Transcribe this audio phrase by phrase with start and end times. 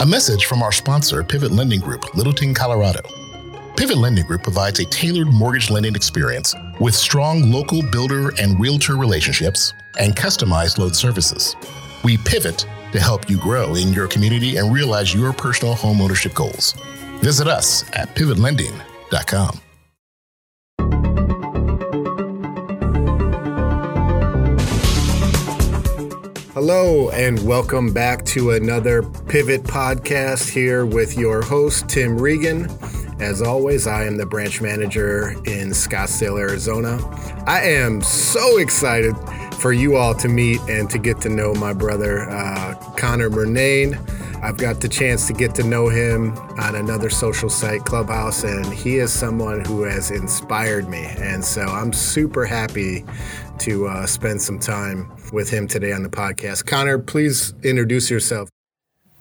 [0.00, 3.02] A message from our sponsor, Pivot Lending Group, Littleton, Colorado.
[3.76, 8.96] Pivot Lending Group provides a tailored mortgage lending experience with strong local builder and realtor
[8.96, 11.54] relationships and customized loan services.
[12.02, 16.72] We pivot to help you grow in your community and realize your personal homeownership goals.
[17.18, 19.60] Visit us at pivotlending.com.
[26.52, 32.68] Hello, and welcome back to another Pivot podcast here with your host, Tim Regan.
[33.20, 36.98] As always, I am the branch manager in Scottsdale, Arizona.
[37.46, 39.14] I am so excited
[39.60, 43.94] for you all to meet and to get to know my brother, uh, Connor Murnane.
[44.42, 48.66] I've got the chance to get to know him on another social site, Clubhouse, and
[48.72, 51.04] he is someone who has inspired me.
[51.18, 53.04] And so I'm super happy
[53.60, 56.66] to uh, spend some time with him today on the podcast.
[56.66, 58.48] Connor, please introduce yourself.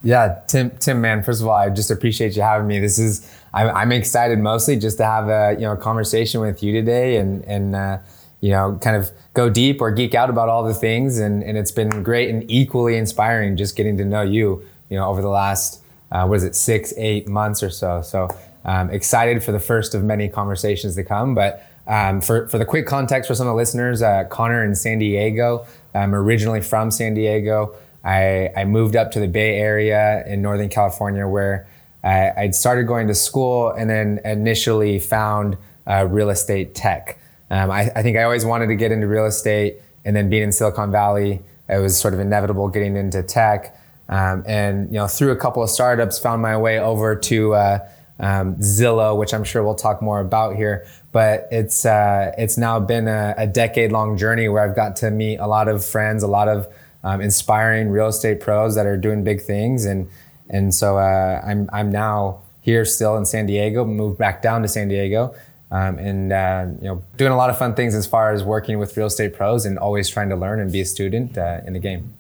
[0.02, 0.72] Yeah, Tim.
[0.80, 1.24] Tim, man.
[1.24, 2.80] First of all, I just appreciate you having me.
[2.80, 6.72] This is I'm, I'm excited mostly just to have a you know conversation with you
[6.72, 7.98] today and and uh,
[8.40, 11.58] you know kind of go deep or geek out about all the things and and
[11.58, 15.30] it's been great and equally inspiring just getting to know you you know over the
[15.30, 18.02] last uh, what is it six eight months or so.
[18.02, 18.30] So
[18.64, 21.66] um, excited for the first of many conversations to come, but.
[21.90, 25.00] Um, for, for the quick context for some of the listeners, uh, Connor in San
[25.00, 25.66] Diego.
[25.96, 27.76] I'm originally from San Diego.
[28.04, 31.68] I, I moved up to the Bay Area in Northern California where
[32.04, 37.20] I, I'd started going to school and then initially found uh, real estate tech.
[37.50, 40.44] Um, I, I, think I always wanted to get into real estate and then being
[40.44, 43.76] in Silicon Valley, it was sort of inevitable getting into tech.
[44.08, 47.88] Um, and, you know, through a couple of startups, found my way over to uh,
[48.20, 50.86] um, Zillow, which I'm sure we'll talk more about here.
[51.12, 55.12] But it's uh, it's now been a, a decade long journey where I've got to
[55.12, 56.68] meet a lot of friends, a lot of
[57.04, 60.10] um, inspiring real estate pros that are doing big things, and
[60.50, 64.68] and so uh, I'm I'm now here still in San Diego, moved back down to
[64.68, 65.34] San Diego.
[65.72, 68.80] Um, and uh, you know, doing a lot of fun things as far as working
[68.80, 71.74] with real estate pros, and always trying to learn and be a student uh, in
[71.74, 72.14] the game.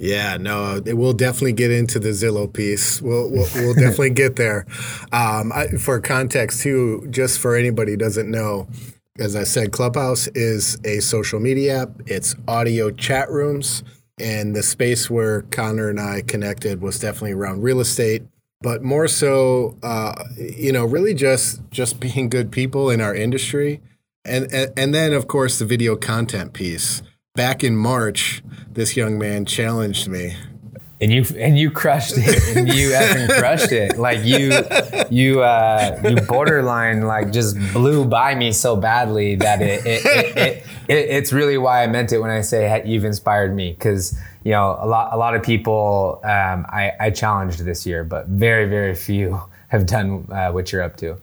[0.00, 3.02] Yeah, no, we'll definitely get into the Zillow piece.
[3.02, 4.66] We'll we'll, we'll definitely get there.
[5.12, 8.66] Um, I, for context, too, just for anybody doesn't know,
[9.18, 11.90] as I said, Clubhouse is a social media app.
[12.06, 13.84] It's audio chat rooms,
[14.18, 18.22] and the space where Connor and I connected was definitely around real estate,
[18.62, 23.82] but more so, uh, you know, really just just being good people in our industry,
[24.24, 27.02] and, and and then of course the video content piece
[27.40, 30.36] back in March, this young man challenged me.
[31.00, 32.54] And you and you crushed it.
[32.54, 33.98] And you effing crushed it.
[33.98, 34.52] Like you
[35.08, 40.36] you uh, you borderline like just blew by me so badly that it it, it,
[40.36, 43.70] it, it it's really why I meant it when I say hey, you've inspired me
[43.72, 48.04] because you know a lot a lot of people um, I, I challenged this year,
[48.04, 51.16] but very very few have done uh, what you're up to.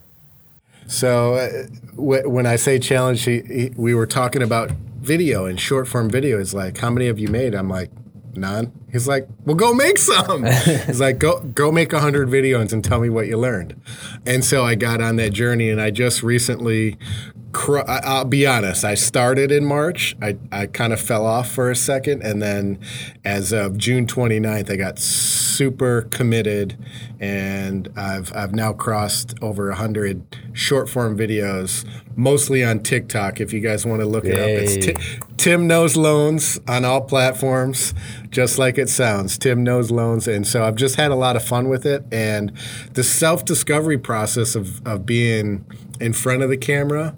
[0.88, 5.60] So uh, w- when I say challenge, he, he, we were talking about video and
[5.60, 7.54] short form video is like, how many have you made?
[7.54, 7.92] I'm like,
[8.34, 8.72] none.
[8.92, 10.46] He's like, well, go make some.
[10.86, 13.80] He's like, go go make a hundred videos and tell me what you learned.
[14.26, 16.98] And so I got on that journey, and I just recently
[17.58, 20.16] cr- I'll be honest, I started in March.
[20.22, 22.22] I, I kind of fell off for a second.
[22.22, 22.80] And then
[23.26, 26.78] as of June 29th, I got super committed.
[27.20, 31.84] And I've, I've now crossed over 100 short form videos,
[32.16, 33.42] mostly on TikTok.
[33.42, 34.32] If you guys want to look Yay.
[34.32, 37.96] it up, it's t- Tim Knows Loans on all platforms,
[38.30, 39.36] just like it sounds.
[39.38, 40.28] Tim Knows Loans.
[40.28, 42.06] And so I've just had a lot of fun with it.
[42.12, 42.52] And
[42.94, 45.66] the self discovery process of, of being
[46.00, 47.16] in front of the camera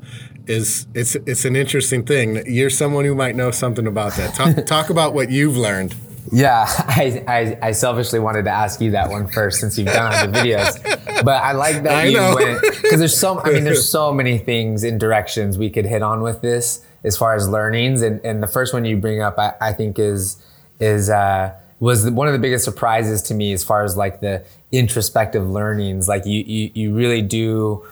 [0.49, 2.43] is it's it's an interesting thing.
[2.45, 4.33] You're someone who might know something about that.
[4.33, 5.95] Talk, talk about what you've learned.
[6.31, 10.13] Yeah, I, I, I, selfishly wanted to ask you that one first since you've done
[10.13, 12.35] all the videos, but I like that I you know.
[12.35, 16.01] went because there's so I mean there's so many things and directions we could hit
[16.01, 19.37] on with this as far as learnings and, and the first one you bring up
[19.37, 20.37] I, I think is
[20.79, 24.43] is uh, was one of the biggest surprises to me as far as like the
[24.71, 27.85] introspective learnings like you you, you really do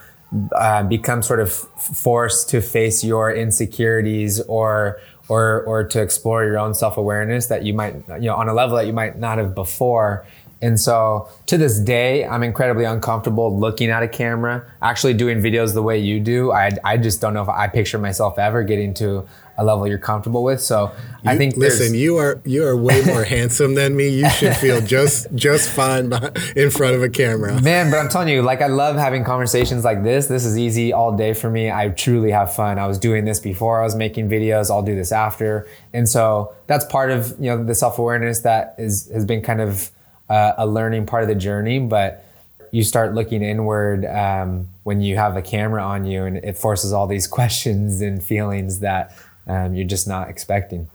[0.55, 6.57] uh, become sort of forced to face your insecurities or or or to explore your
[6.57, 9.37] own self awareness that you might you know on a level that you might not
[9.37, 10.25] have before.
[10.59, 15.75] And so to this day, I'm incredibly uncomfortable looking at a camera, actually doing videos
[15.75, 16.51] the way you do.
[16.51, 19.27] I, I just don't know if I picture myself ever getting to
[19.57, 20.61] a level you're comfortable with.
[20.61, 20.91] So
[21.23, 24.09] you, I think listen, you are you are way more handsome than me.
[24.09, 26.11] You should feel just just fine
[26.55, 27.89] in front of a camera, man.
[27.89, 30.27] But I'm telling you, like I love having conversations like this.
[30.27, 31.71] This is easy all day for me.
[31.71, 32.77] I truly have fun.
[32.77, 34.69] I was doing this before I was making videos.
[34.69, 38.75] I'll do this after, and so that's part of you know the self awareness that
[38.77, 39.89] is has been kind of
[40.29, 42.23] uh, a learning part of the journey, but
[42.71, 46.93] you start looking inward um, when you have a camera on you, and it forces
[46.93, 49.15] all these questions and feelings that
[49.47, 50.87] um, you're just not expecting.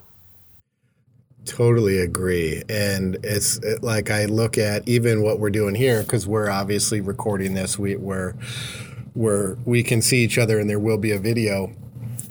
[1.44, 2.62] Totally agree.
[2.68, 7.00] And it's it, like I look at even what we're doing here because we're obviously
[7.00, 7.78] recording this.
[7.78, 8.34] We we're,
[9.14, 11.72] we're we can see each other and there will be a video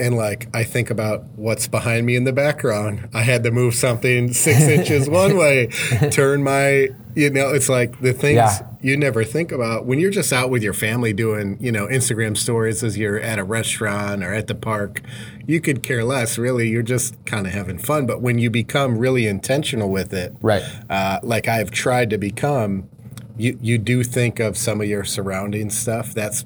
[0.02, 3.08] and like I think about what's behind me in the background.
[3.14, 5.68] I had to move something six inches one way,
[6.12, 8.68] turn my, you know, it's like the things yeah.
[8.82, 12.38] you never think about when you're just out with your family doing, you know, Instagram
[12.38, 15.02] stories as you're at a restaurant or at the park.
[15.46, 16.70] You could care less, really.
[16.70, 18.06] You're just kind of having fun.
[18.06, 20.64] But when you become really intentional with it, right?
[20.90, 22.90] Uh, like I've tried to become,
[23.38, 26.14] you you do think of some of your surrounding stuff.
[26.14, 26.46] That's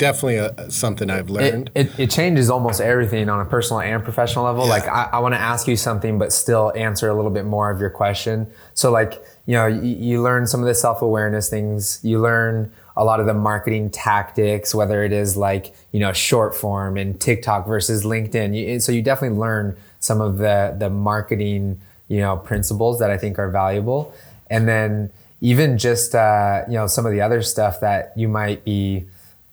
[0.00, 1.70] definitely a, something I've learned.
[1.74, 4.64] It, it, it, changes almost everything on a personal and professional level.
[4.64, 4.70] Yeah.
[4.70, 7.70] Like I, I want to ask you something, but still answer a little bit more
[7.70, 8.46] of your question.
[8.74, 13.04] So like, you know, you, you learn some of the self-awareness things, you learn a
[13.04, 17.66] lot of the marketing tactics, whether it is like, you know, short form and TikTok
[17.66, 18.56] versus LinkedIn.
[18.56, 23.18] You, so you definitely learn some of the, the marketing, you know, principles that I
[23.18, 24.14] think are valuable.
[24.48, 25.10] And then
[25.42, 29.04] even just, uh, you know, some of the other stuff that you might be,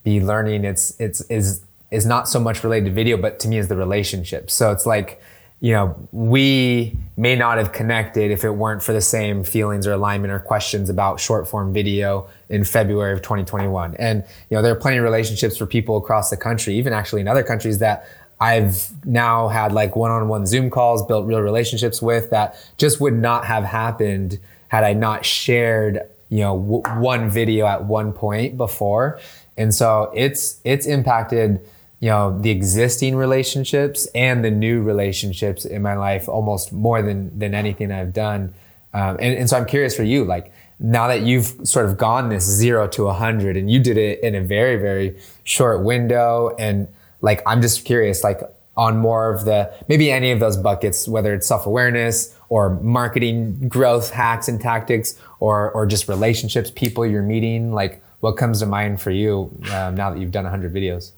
[0.07, 1.61] be learning it's it's is
[1.91, 4.85] is not so much related to video but to me is the relationship so it's
[4.85, 5.21] like
[5.59, 9.91] you know we may not have connected if it weren't for the same feelings or
[9.91, 14.71] alignment or questions about short form video in february of 2021 and you know there
[14.71, 18.07] are plenty of relationships for people across the country even actually in other countries that
[18.39, 23.45] I've now had like one-on-one Zoom calls, built real relationships with that just would not
[23.45, 24.37] have happened
[24.67, 29.19] had I not shared, you know, w- one video at one point before.
[29.57, 31.59] And so it's it's impacted,
[31.99, 37.37] you know, the existing relationships and the new relationships in my life almost more than
[37.39, 38.53] than anything I've done.
[38.93, 42.29] Um, and, and so I'm curious for you, like now that you've sort of gone
[42.29, 46.55] this zero to a hundred and you did it in a very, very short window.
[46.57, 46.87] And
[47.21, 48.41] like, I'm just curious, like
[48.75, 54.11] on more of the, maybe any of those buckets, whether it's self-awareness or marketing growth
[54.11, 59.01] hacks and tactics or, or just relationships, people you're meeting, like what comes to mind
[59.01, 61.11] for you um, now that you've done 100 videos?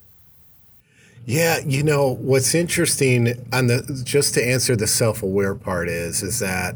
[1.26, 6.40] Yeah, you know what's interesting on the just to answer the self-aware part is is
[6.40, 6.76] that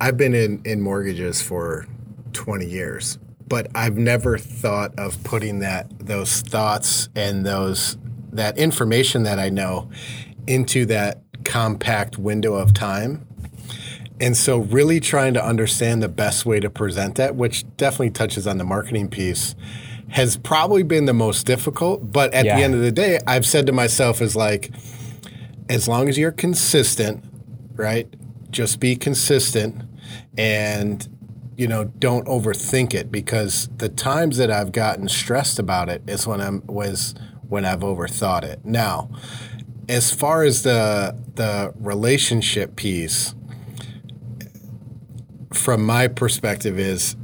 [0.00, 1.86] I've been in in mortgages for
[2.32, 3.18] 20 years,
[3.48, 7.96] but I've never thought of putting that those thoughts and those
[8.32, 9.90] that information that I know
[10.46, 13.26] into that compact window of time
[14.20, 18.46] and so, really trying to understand the best way to present that, which definitely touches
[18.46, 19.54] on the marketing piece,
[20.10, 22.12] has probably been the most difficult.
[22.12, 22.56] But at yeah.
[22.56, 24.70] the end of the day, I've said to myself, is like,
[25.70, 27.24] as long as you're consistent,
[27.76, 28.12] right?
[28.50, 29.84] Just be consistent
[30.36, 31.08] and,
[31.56, 36.26] you know, don't overthink it because the times that I've gotten stressed about it is
[36.26, 37.14] when I'm was
[37.48, 38.64] when I've overthought it.
[38.64, 39.10] Now,
[39.88, 43.34] as far as the the relationship piece,
[45.52, 47.16] from my perspective is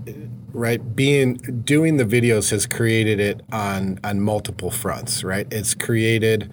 [0.52, 1.34] right being
[1.64, 5.46] doing the videos has created it on on multiple fronts right?
[5.52, 6.52] It's created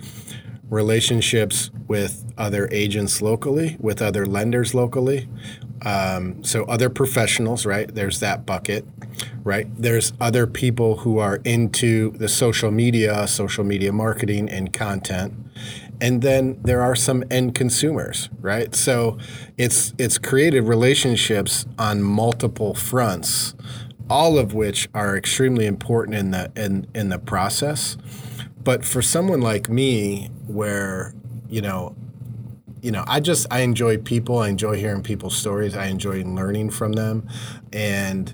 [0.70, 5.28] relationships with other agents locally with other lenders locally
[5.86, 7.94] um, so other professionals right?
[7.94, 8.86] There's that bucket
[9.44, 9.68] right?
[9.76, 15.34] There's other people who are into the social media social media marketing and content
[16.04, 18.76] and then there are some end consumers, right?
[18.76, 19.18] So
[19.58, 23.56] it's it's created relationships on multiple fronts,
[24.10, 27.96] all of which are extremely important in the in in the process.
[28.66, 31.16] But for someone like me, where
[31.48, 31.96] you know,
[32.82, 34.40] you know, I just I enjoy people.
[34.40, 35.74] I enjoy hearing people's stories.
[35.74, 37.30] I enjoy learning from them,
[37.72, 38.34] and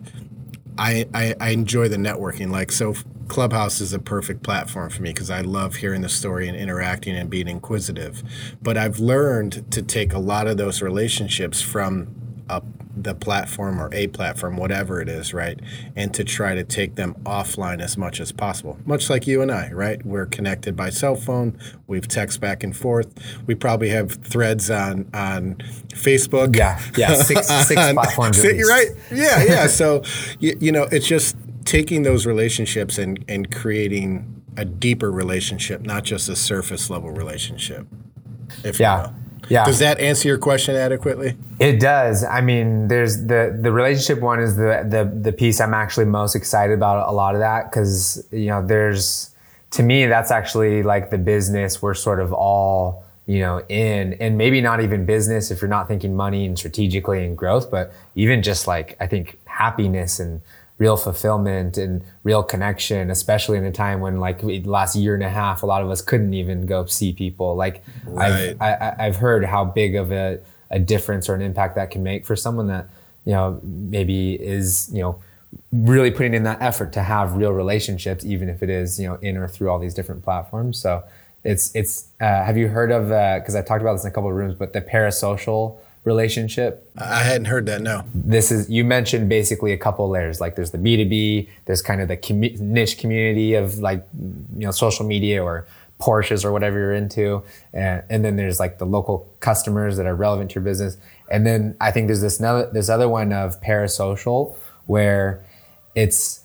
[0.75, 2.49] I I, I enjoy the networking.
[2.49, 2.95] Like so,
[3.29, 7.15] Clubhouse is a perfect platform for me because I love hearing the story and interacting
[7.15, 8.23] and being inquisitive.
[8.61, 12.07] But I've learned to take a lot of those relationships from
[12.49, 12.61] a,
[12.97, 15.59] the platform or a platform, whatever it is, right?
[15.95, 18.77] And to try to take them offline as much as possible.
[18.85, 20.03] Much like you and I, right?
[20.05, 21.57] We're connected by cell phone.
[21.87, 23.13] We've text back and forth.
[23.45, 25.55] We probably have threads on on
[25.89, 26.55] Facebook.
[26.55, 28.43] Yeah, yeah, six, six platforms.
[28.69, 28.89] Right?
[29.11, 29.67] Yeah, yeah.
[29.67, 30.03] so
[30.39, 31.35] you, you know, it's just
[31.65, 37.87] taking those relationships and, and creating a deeper relationship, not just a surface level relationship.
[38.63, 39.11] If yeah.
[39.47, 39.65] Yeah.
[39.65, 41.35] Does that answer your question adequately?
[41.59, 42.23] It does.
[42.23, 46.35] I mean, there's the the relationship one is the the the piece I'm actually most
[46.35, 49.31] excited about a lot of that cuz you know, there's
[49.71, 54.37] to me that's actually like the business we're sort of all you know in and
[54.37, 58.41] maybe not even business if you're not thinking money and strategically and growth but even
[58.41, 60.41] just like i think happiness and
[60.79, 65.23] real fulfillment and real connection, especially in a time when like the last year and
[65.23, 67.55] a half, a lot of us couldn't even go see people.
[67.55, 68.55] Like Right.
[68.59, 70.39] I've, I, I've heard how big of a,
[70.71, 72.87] a difference or an impact that can make for someone that,
[73.25, 75.21] you know, maybe is, you know,
[75.73, 79.15] really putting in that effort to have real relationships, even if it is, you know,
[79.15, 80.79] in or through all these different platforms.
[80.79, 81.03] So
[81.43, 84.13] it's, it's, uh, have you heard of, uh, cause I talked about this in a
[84.13, 87.81] couple of rooms, but the parasocial relationship I hadn't heard that.
[87.81, 88.03] No.
[88.13, 92.07] this is you mentioned basically a couple layers like there's the b2b there's kind of
[92.07, 95.67] the commu- niche community of like you know social media or
[95.99, 100.15] porsches or whatever you're into and, and then there's like the local customers that are
[100.15, 100.97] relevant to your business
[101.29, 105.43] and then i think there's this another this other one of parasocial where
[105.95, 106.41] it's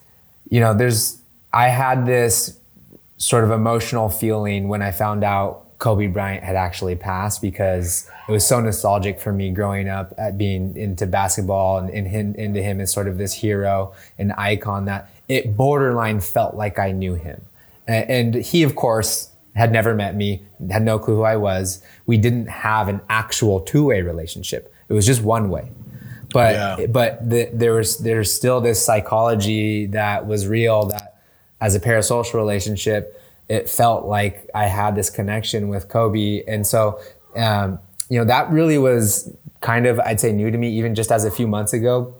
[0.50, 1.20] you know there's
[1.52, 2.58] i had this
[3.16, 8.32] sort of emotional feeling when I found out Kobe Bryant had actually passed because it
[8.32, 12.62] was so nostalgic for me growing up at being into basketball and, and him, into
[12.62, 17.16] him as sort of this hero and icon that it borderline felt like I knew
[17.16, 17.42] him.
[17.86, 21.82] A- And he, of course, had never met me, had no clue who I was.
[22.06, 24.72] We didn't have an actual two-way relationship.
[24.88, 25.68] It was just one way.
[26.32, 26.86] But Yeah.
[26.86, 31.16] but the, there was there's still this psychology that was real that
[31.60, 36.42] as a parasocial relationship, it felt like I had this connection with Kobe.
[36.46, 37.00] And so,
[37.36, 41.10] um, you know, that really was kind of, I'd say, new to me, even just
[41.10, 42.14] as a few months ago,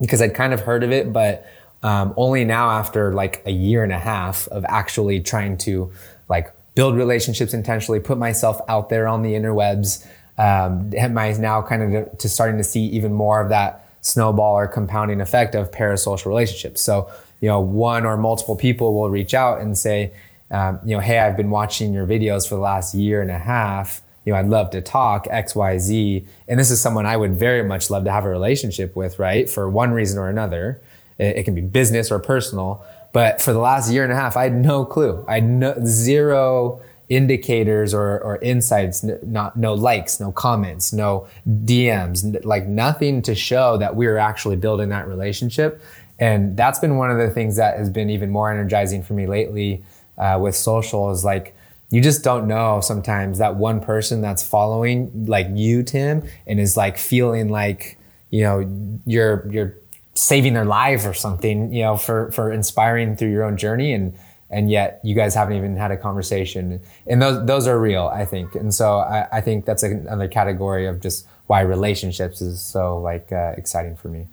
[0.00, 1.46] because I'd kind of heard of it, but
[1.82, 5.92] um, only now after like a year and a half of actually trying to
[6.28, 10.06] like build relationships intentionally, put myself out there on the interwebs,
[10.38, 14.54] um, am I now kind of to starting to see even more of that snowball
[14.54, 16.80] or compounding effect of parasocial relationships.
[16.80, 17.10] So,
[17.40, 20.12] you know, one or multiple people will reach out and say,
[20.52, 23.38] um, you know, hey, I've been watching your videos for the last year and a
[23.38, 24.02] half.
[24.24, 26.26] You know, I'd love to talk X, Y, Z.
[26.46, 29.48] And this is someone I would very much love to have a relationship with, right?
[29.48, 30.80] For one reason or another.
[31.18, 32.84] It, it can be business or personal.
[33.12, 35.24] But for the last year and a half, I had no clue.
[35.26, 41.26] I had no, zero indicators or, or insights, n- not, no likes, no comments, no
[41.46, 45.82] DMs, n- like nothing to show that we were actually building that relationship.
[46.18, 49.26] And that's been one of the things that has been even more energizing for me
[49.26, 49.82] lately
[50.18, 51.54] uh, with social is like,
[51.90, 56.76] you just don't know sometimes that one person that's following like you, Tim, and is
[56.76, 57.98] like feeling like,
[58.30, 59.74] you know, you're, you're
[60.14, 63.92] saving their life or something, you know, for, for inspiring through your own journey.
[63.92, 64.14] And,
[64.48, 66.80] and yet you guys haven't even had a conversation.
[67.06, 68.54] And those, those are real, I think.
[68.54, 73.32] And so I, I think that's another category of just why relationships is so like
[73.32, 74.28] uh, exciting for me.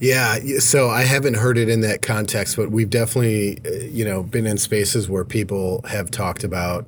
[0.00, 4.22] Yeah, so I haven't heard it in that context, but we've definitely, uh, you know,
[4.22, 6.86] been in spaces where people have talked about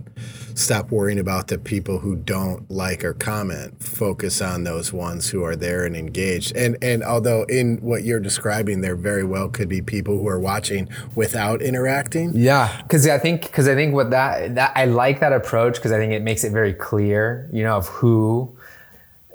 [0.54, 3.82] stop worrying about the people who don't like or comment.
[3.82, 6.56] Focus on those ones who are there and engaged.
[6.56, 10.40] And and although in what you're describing, there very well could be people who are
[10.40, 12.32] watching without interacting.
[12.34, 15.92] Yeah, because I think because I think what that that I like that approach because
[15.92, 18.56] I think it makes it very clear, you know, of who.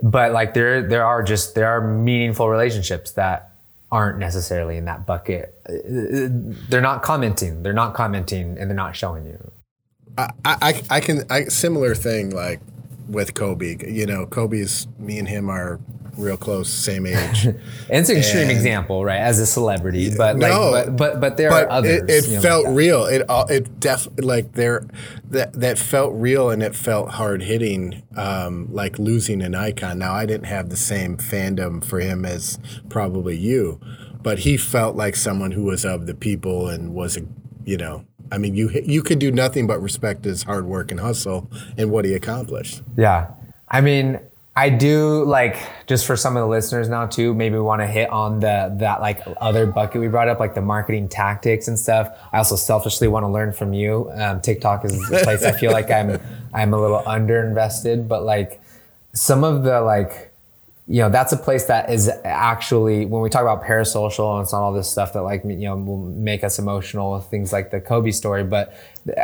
[0.01, 3.48] But like there there are just there are meaningful relationships that
[3.91, 5.55] aren't necessarily in that bucket.
[5.65, 7.63] They're not commenting.
[7.63, 9.51] They're not commenting, and they're not showing you.
[10.17, 12.60] I, I, I can I similar thing like
[13.08, 13.77] with Kobe.
[13.88, 15.79] You know, Kobe's me and him are
[16.19, 17.45] real close, same age.
[17.45, 17.57] And
[17.89, 19.19] it's an extreme And- example, right?
[19.19, 22.01] As a celebrity, but like, No, but but but there but are others.
[22.03, 23.05] It, it you know, felt like real.
[23.05, 24.85] It all it def like there
[25.29, 29.99] that that felt real and it felt hard hitting, um, like losing an icon.
[29.99, 32.59] Now I didn't have the same fandom for him as
[32.89, 33.79] probably you,
[34.21, 37.21] but he felt like someone who was of the people and was a
[37.65, 38.05] you know.
[38.31, 41.89] I mean, you you could do nothing but respect his hard work and hustle and
[41.89, 42.83] what he accomplished.
[42.95, 43.31] Yeah.
[43.67, 44.19] I mean,
[44.59, 45.55] I do like
[45.87, 48.99] just for some of the listeners now too, maybe want to hit on the that
[48.99, 52.09] like other bucket we brought up, like the marketing tactics and stuff.
[52.33, 54.11] I also selfishly want to learn from you.
[54.15, 56.19] Um, TikTok is a place I feel like I'm
[56.53, 58.61] I'm a little underinvested, but like
[59.13, 60.33] some of the like
[60.87, 64.51] you know that's a place that is actually when we talk about parasocial and it's
[64.51, 67.79] not all this stuff that like you know will make us emotional things like the
[67.79, 68.73] kobe story but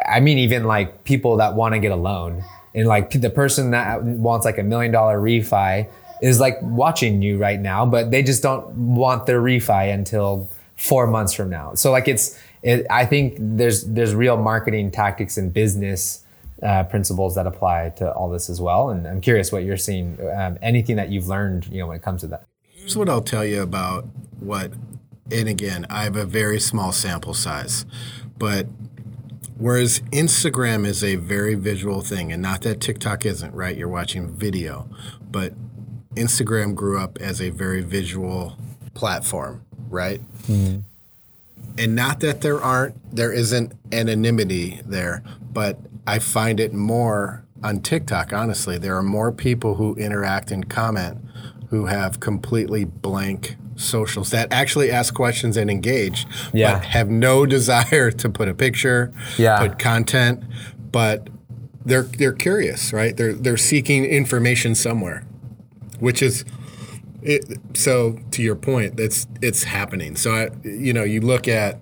[0.07, 2.43] i mean even like people that want to get a loan
[2.75, 5.87] and like the person that wants like a million dollar refi
[6.21, 11.07] is like watching you right now but they just don't want their refi until four
[11.07, 15.53] months from now so like it's it, i think there's there's real marketing tactics and
[15.53, 16.25] business
[16.63, 18.89] uh, principles that apply to all this as well.
[18.89, 22.01] And I'm curious what you're seeing, um, anything that you've learned, you know, when it
[22.01, 22.45] comes to that.
[22.61, 24.05] Here's what I'll tell you about
[24.39, 24.71] what,
[25.31, 27.85] and again, I have a very small sample size,
[28.37, 28.67] but
[29.57, 33.75] whereas Instagram is a very visual thing, and not that TikTok isn't, right?
[33.75, 34.89] You're watching video,
[35.31, 35.53] but
[36.15, 38.57] Instagram grew up as a very visual
[38.93, 40.21] platform, right?
[40.43, 40.79] Mm-hmm.
[41.77, 47.81] And not that there aren't, there isn't anonymity there, but I find it more on
[47.81, 48.77] TikTok, honestly.
[48.77, 51.17] There are more people who interact and comment
[51.69, 56.73] who have completely blank socials that actually ask questions and engage, Yeah.
[56.73, 59.59] but have no desire to put a picture, Yeah.
[59.59, 60.43] put content,
[60.91, 61.29] but
[61.85, 63.15] they're they're curious, right?
[63.15, 65.23] They're they're seeking information somewhere,
[65.99, 66.43] which is
[67.21, 70.15] it, so to your point, that's it's happening.
[70.15, 71.79] So I, you know, you look at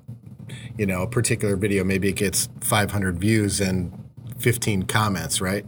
[0.77, 3.91] you know a particular video, maybe it gets 500 views and
[4.39, 5.65] 15 comments, right?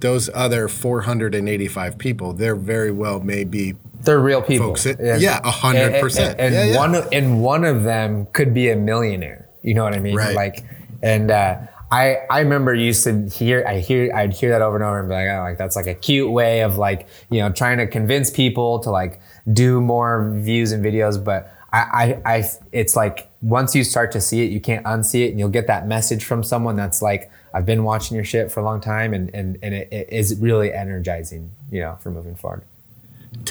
[0.00, 3.74] Those other 485 people, they're very well may be
[4.04, 4.68] They're real people.
[4.68, 6.38] Folks, it- yeah, a hundred And- percent.
[6.38, 6.78] And, and Yeah, yeah.
[6.78, 9.48] one of, and one of them could be a millionaire.
[9.62, 10.14] You know what I mean?
[10.16, 10.34] Right.
[10.34, 10.64] Like,
[11.02, 11.56] and uh,
[11.90, 15.08] I I remember used to hear I hear I'd hear that over and over and
[15.08, 17.86] be like, oh, like that's like a cute way of like you know trying to
[17.86, 19.20] convince people to like
[19.52, 21.50] do more views and videos, but.
[21.74, 25.30] I, I, I, it's like once you start to see it, you can't unsee it,
[25.30, 28.60] and you'll get that message from someone that's like, "I've been watching your shit for
[28.60, 32.36] a long time," and and and it, it is really energizing, you know, for moving
[32.36, 32.62] forward.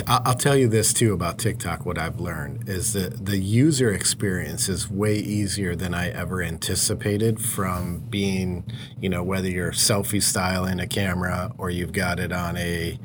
[0.08, 1.86] I'll tell you this too about TikTok.
[1.86, 7.40] What I've learned is that the user experience is way easier than I ever anticipated.
[7.42, 8.64] From being,
[9.00, 12.98] you know, whether you're selfie style in a camera or you've got it on a,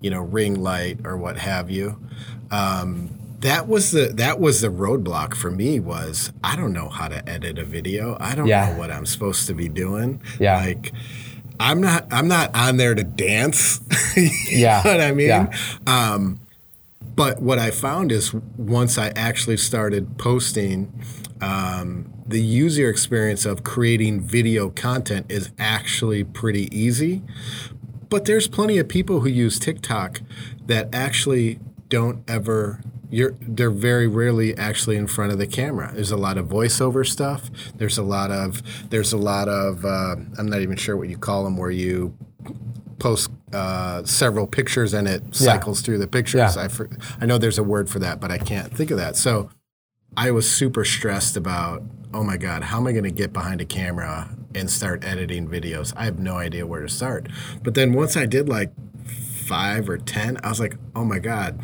[0.00, 1.98] you know, ring light or what have you.
[2.50, 5.78] Um, that was the that was the roadblock for me.
[5.78, 8.16] Was I don't know how to edit a video.
[8.20, 8.70] I don't Yeah.
[8.72, 10.22] know what I'm supposed to be doing.
[10.38, 10.56] Yeah.
[10.64, 10.92] Like.
[11.60, 12.06] I'm not.
[12.10, 13.80] I'm not on there to dance.
[14.48, 14.82] Yeah.
[14.82, 15.28] what I mean?
[15.28, 15.52] Yeah.
[17.16, 20.92] But what I found is once I actually started posting,
[21.40, 27.22] um, the user experience of creating video content is actually pretty easy.
[28.08, 30.20] But there's plenty of people who use TikTok
[30.66, 31.58] that actually
[31.88, 32.80] don't ever.
[33.10, 35.92] You're, they're very rarely actually in front of the camera.
[35.94, 37.50] There's a lot of voiceover stuff.
[37.74, 41.16] There's a lot of there's a lot of uh, I'm not even sure what you
[41.16, 42.16] call them where you
[42.98, 46.56] post uh, several pictures and it cycles through the pictures.
[46.56, 46.64] Yeah.
[46.64, 46.88] I, for,
[47.20, 49.16] I know there's a word for that, but I can't think of that.
[49.16, 49.50] So
[50.16, 51.82] I was super stressed about,
[52.14, 55.46] oh my God, how am I going to get behind a camera and start editing
[55.48, 55.92] videos?
[55.96, 57.28] I have no idea where to start.
[57.62, 58.72] But then once I did like
[59.04, 61.60] five or 10, I was like, oh my God,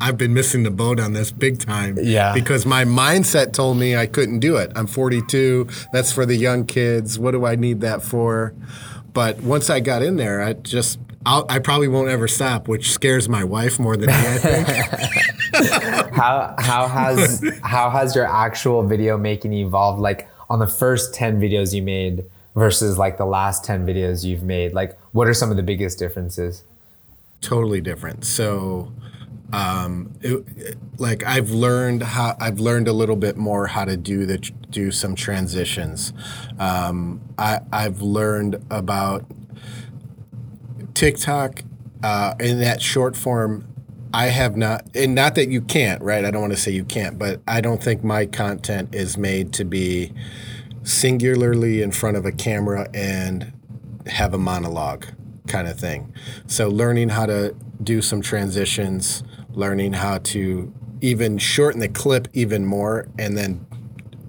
[0.00, 1.98] I've been missing the boat on this big time.
[2.00, 2.32] Yeah.
[2.32, 4.72] Because my mindset told me I couldn't do it.
[4.74, 5.68] I'm 42.
[5.92, 7.18] That's for the young kids.
[7.18, 8.54] What do I need that for?
[9.12, 12.92] But once I got in there, I just, I'll, I probably won't ever stop, which
[12.92, 14.68] scares my wife more than me, I think.
[16.14, 21.40] how how has how has your actual video making evolved like on the first 10
[21.40, 25.50] videos you made versus like the last 10 videos you've made like what are some
[25.50, 26.62] of the biggest differences
[27.40, 28.24] totally different.
[28.24, 28.92] So,
[29.52, 34.26] um, it, like I've learned how I've learned a little bit more how to do
[34.26, 36.12] the do some transitions.
[36.58, 39.24] Um, I I've learned about
[40.94, 41.62] TikTok
[42.02, 43.66] uh, in that short form.
[44.12, 46.24] I have not, and not that you can't, right?
[46.24, 49.52] I don't want to say you can't, but I don't think my content is made
[49.54, 50.12] to be
[50.82, 53.52] singularly in front of a camera and
[54.06, 55.06] have a monologue
[55.46, 56.12] kind of thing.
[56.46, 62.64] So learning how to do some transitions, learning how to even shorten the clip even
[62.64, 63.66] more and then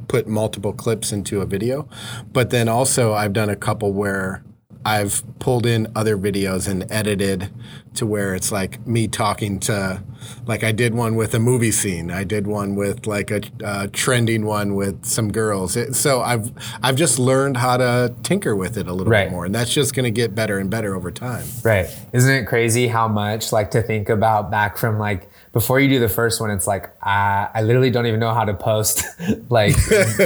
[0.08, 1.88] put multiple clips into a video.
[2.32, 4.44] But then also I've done a couple where
[4.86, 7.50] I've pulled in other videos and edited
[7.96, 10.02] to where it's like me talking to,
[10.46, 12.10] like I did one with a movie scene.
[12.10, 15.76] I did one with like a, uh trending one with some girls.
[15.76, 19.26] It, so I've I've just learned how to tinker with it a little Right.
[19.26, 21.46] bit more, and that's just going to get better and better over time.
[21.64, 25.90] right isn't it crazy how much like to think about back from like before you
[25.90, 29.04] do the first one it's like uh, i literally don't even know how to post.
[29.50, 29.76] Like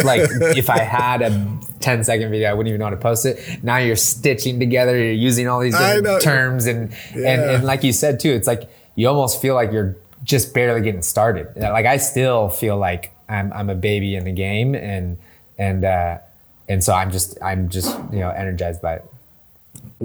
[0.03, 0.21] like
[0.57, 1.29] if i had a
[1.79, 3.63] 10 second video i wouldn't even know how to post it.
[3.63, 7.51] Now you're stitching together you're using all these different terms and, and Yeah.
[7.55, 11.01] and like you said too it's like you almost feel like you're just barely getting
[11.01, 11.47] started.
[11.55, 15.17] Like i still feel like i'm, I'm a baby in the game and
[15.57, 16.17] and uh
[16.69, 19.05] and so i'm just i'm just you know energized by it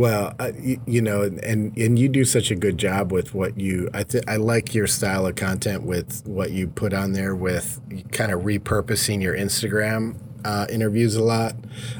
[0.01, 3.91] Well, you, you know, and and you do such a good job with what you.
[3.93, 7.79] I th- I like your style of content with what you put on there with
[8.11, 11.55] kind of repurposing your Instagram uh, interviews a lot,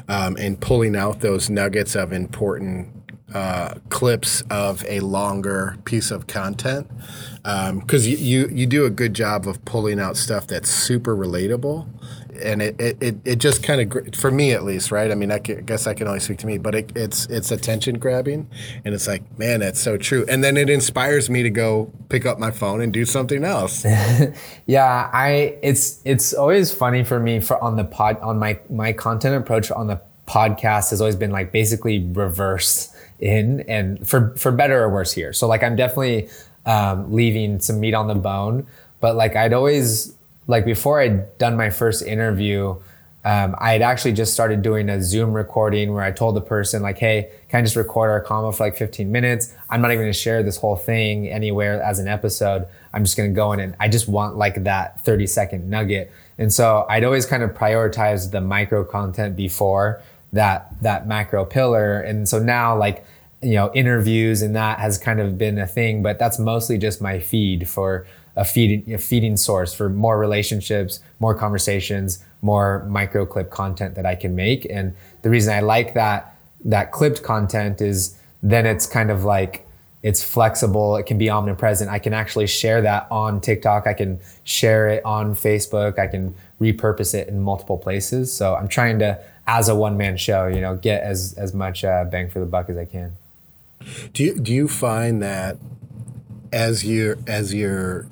[0.07, 2.87] um, and pulling out those nuggets of important
[3.35, 6.89] uh, clips of a longer piece of content.
[7.43, 11.87] Because you, you you do a good job of pulling out stuff that's super relatable
[12.41, 15.11] and it it, it, just kind of for me at least, right?
[15.11, 17.99] I mean, I, guess I can only speak to me, but it, it's it's attention
[17.99, 18.49] grabbing,
[18.85, 20.25] and it's like, man, that's so true.
[20.27, 23.85] And then it inspires me to go pick up my phone and do something else.
[24.65, 28.93] yeah, I it's it's always funny for me for on the pod on my my
[28.93, 34.51] content approach on the podcast has always been like basically reverse in and for for
[34.51, 35.33] better or worse here.
[35.33, 36.29] So like I'm definitely
[36.65, 38.67] um, leaving some meat on the bone,
[38.99, 40.15] but like I'd always
[40.51, 42.75] like before I'd done my first interview,
[43.23, 46.81] um, I had actually just started doing a Zoom recording where I told the person
[46.81, 49.53] like, "Hey, can I just record our combo for like 15 minutes?
[49.69, 52.67] I'm not even going to share this whole thing anywhere as an episode.
[52.93, 56.11] I'm just going to go in and I just want like that 30 second nugget."
[56.37, 60.01] And so I'd always kind of prioritize the micro content before
[60.33, 62.01] that that macro pillar.
[62.01, 63.05] And so now like
[63.41, 67.01] you know interviews and that has kind of been a thing, but that's mostly just
[67.01, 68.05] my feed for
[68.35, 74.05] a feeding a feeding source for more relationships, more conversations, more micro clip content that
[74.05, 74.65] I can make.
[74.69, 79.67] And the reason I like that that clipped content is then it's kind of like
[80.03, 80.95] it's flexible.
[80.97, 81.89] It can be omnipresent.
[81.89, 83.85] I can actually share that on tiktok.
[83.85, 85.99] I can share it on facebook.
[85.99, 88.31] I can repurpose it in multiple places.
[88.31, 91.83] So i'm trying to as a one man show, you know, get as as much
[91.83, 93.13] uh, bang for the buck as I can.
[94.13, 95.57] Do you do you find that
[96.53, 98.07] as you're as you're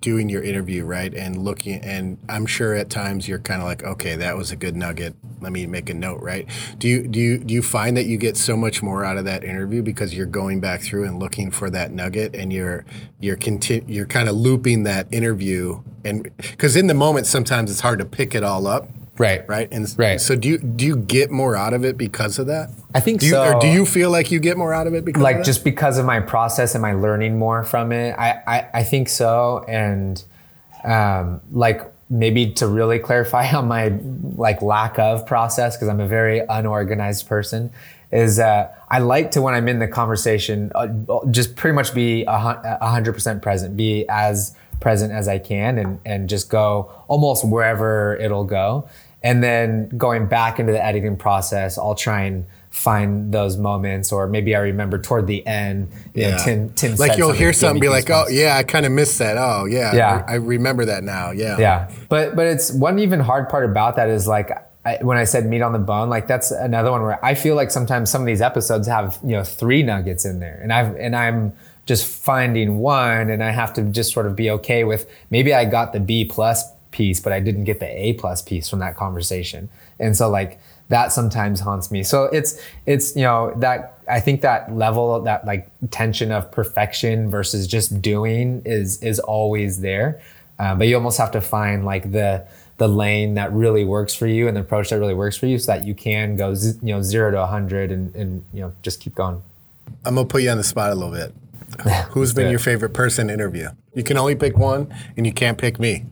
[0.00, 3.82] doing your interview, right, and looking, and I'm sure at times you're kind of like,
[3.82, 5.14] okay, that was a good nugget.
[5.40, 6.48] Let me make a note, right?
[6.78, 9.24] Do you do you do you find that you get so much more out of
[9.24, 12.84] that interview because you're going back through and looking for that nugget, and you're
[13.20, 17.80] you're conti- you're kind of looping that interview, and because in the moment sometimes it's
[17.80, 19.48] hard to pick it all up Right.
[19.48, 19.68] Right.
[19.72, 20.20] And right.
[20.20, 22.70] So do you do you get more out of it because of that?
[22.94, 23.54] I think do you, so.
[23.56, 25.98] Or do you feel like you get more out of it because like just because
[25.98, 28.12] of my process and my learning more from it?
[28.12, 29.64] I I, I think so.
[29.68, 30.22] And
[30.84, 33.92] um, like maybe to really clarify on my
[34.36, 37.70] like lack of process because I'm a very unorganized person
[38.10, 40.88] is uh, I like to when I'm in the conversation uh,
[41.30, 42.38] just pretty much be a
[42.86, 48.16] hundred percent present, be as present as I can, and and just go almost wherever
[48.16, 48.88] it'll go.
[49.22, 54.28] And then going back into the editing process, I'll try and find those moments, or
[54.28, 55.90] maybe I remember toward the end.
[56.14, 56.30] You yeah.
[56.30, 59.18] know, Tim, Tim like you'll hear something, be like, "Oh, yeah, I kind of missed
[59.18, 61.32] that." Oh, yeah, yeah, I, I, remember that now.
[61.32, 61.90] Yeah, yeah.
[62.08, 64.50] But but it's one even hard part about that is like
[64.84, 67.56] I, when I said meat on the bone, like that's another one where I feel
[67.56, 70.94] like sometimes some of these episodes have you know three nuggets in there, and I've
[70.96, 71.54] and I'm
[71.86, 75.64] just finding one, and I have to just sort of be okay with maybe I
[75.64, 78.96] got the B plus piece, but I didn't get the A plus piece from that
[78.96, 79.70] conversation.
[80.00, 82.02] And so like that sometimes haunts me.
[82.02, 87.30] So it's it's you know that I think that level that like tension of perfection
[87.30, 90.20] versus just doing is is always there.
[90.58, 92.44] Uh, but you almost have to find like the
[92.78, 95.58] the lane that really works for you and the approach that really works for you
[95.58, 96.50] so that you can go
[96.82, 99.42] you know zero to a 100 and, and you know just keep going
[100.04, 101.34] i'm gonna put you on the spot a little bit
[102.10, 105.80] who's been your favorite person interview you can only pick one and you can't pick
[105.80, 106.04] me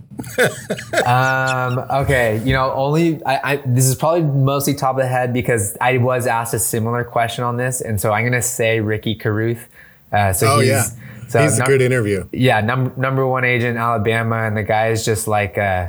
[1.07, 5.33] um, okay, you know, only I, I, This is probably mostly top of the head
[5.33, 9.15] because I was asked a similar question on this, and so I'm gonna say Ricky
[9.15, 9.69] Carruth.
[10.13, 10.85] Uh, so oh he's, yeah,
[11.29, 12.27] so he's num- a good interview.
[12.33, 15.89] Yeah, num- number one agent in Alabama, and the guy is just like uh,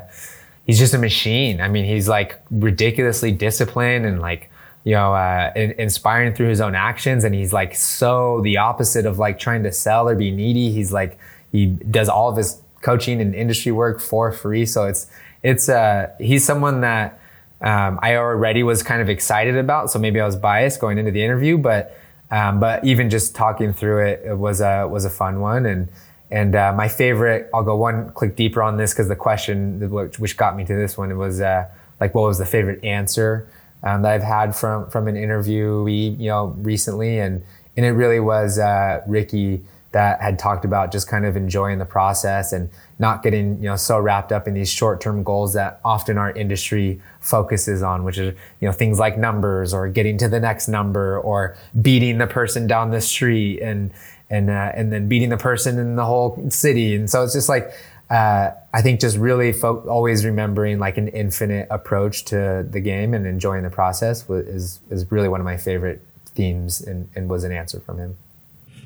[0.65, 1.61] he's just a machine.
[1.61, 4.49] I mean, he's like ridiculously disciplined and like
[4.83, 9.05] you know uh, in- inspiring through his own actions, and he's like so the opposite
[9.05, 10.71] of like trying to sell or be needy.
[10.71, 11.17] He's like
[11.51, 14.65] he does all of his coaching and industry work for free.
[14.65, 15.07] So it's
[15.43, 17.19] it's uh, he's someone that
[17.61, 19.91] um, I already was kind of excited about.
[19.91, 21.97] So maybe I was biased going into the interview, but
[22.29, 25.65] um, but even just talking through it, it was a was a fun one.
[25.65, 25.89] And
[26.29, 30.19] and uh, my favorite, I'll go one click deeper on this because the question which,
[30.19, 31.69] which, got me to this one was uh,
[32.01, 33.47] like what was the favorite answer
[33.83, 37.43] um, that I've had from from an interviewee you know recently, and
[37.75, 39.63] and it really was uh, Ricky
[39.97, 43.75] that had talked about just kind of enjoying the process and not getting you know
[43.75, 48.35] so wrapped up in these short-term goals that often our industry focuses on which is
[48.59, 52.67] you know things like numbers or getting to the next number or beating the person
[52.67, 53.89] down the street and
[54.29, 57.49] and uh, and then beating the person in the whole city and so it's just
[57.49, 57.73] like
[58.11, 63.15] uh, I think just really fo- always remembering like an infinite approach to the game
[63.15, 67.29] and enjoying the process was, is is really one of my favorite themes and, and
[67.29, 68.15] was an answer from him.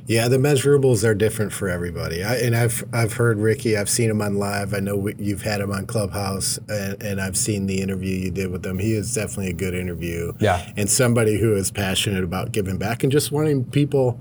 [0.08, 2.24] Yeah, the measurables are different for everybody.
[2.24, 3.78] I, and I've I've heard Ricky.
[3.78, 4.74] I've seen him on live.
[4.74, 8.52] I know you've had him on Clubhouse, and, and, I've seen the interview you did
[8.52, 8.80] with him.
[8.80, 10.34] He is definitely a good interview.
[10.40, 14.20] Yeah, and somebody who is passionate about giving back and just wanting people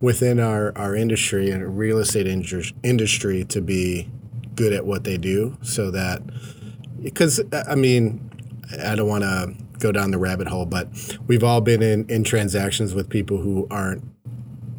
[0.00, 4.10] within our our industry and real estate industry to be
[4.54, 6.22] good at what they do, so that
[7.02, 8.30] because I mean,
[8.84, 10.88] I don't want to go down the rabbit hole, but
[11.26, 14.04] we've all been in, in transactions with people who aren't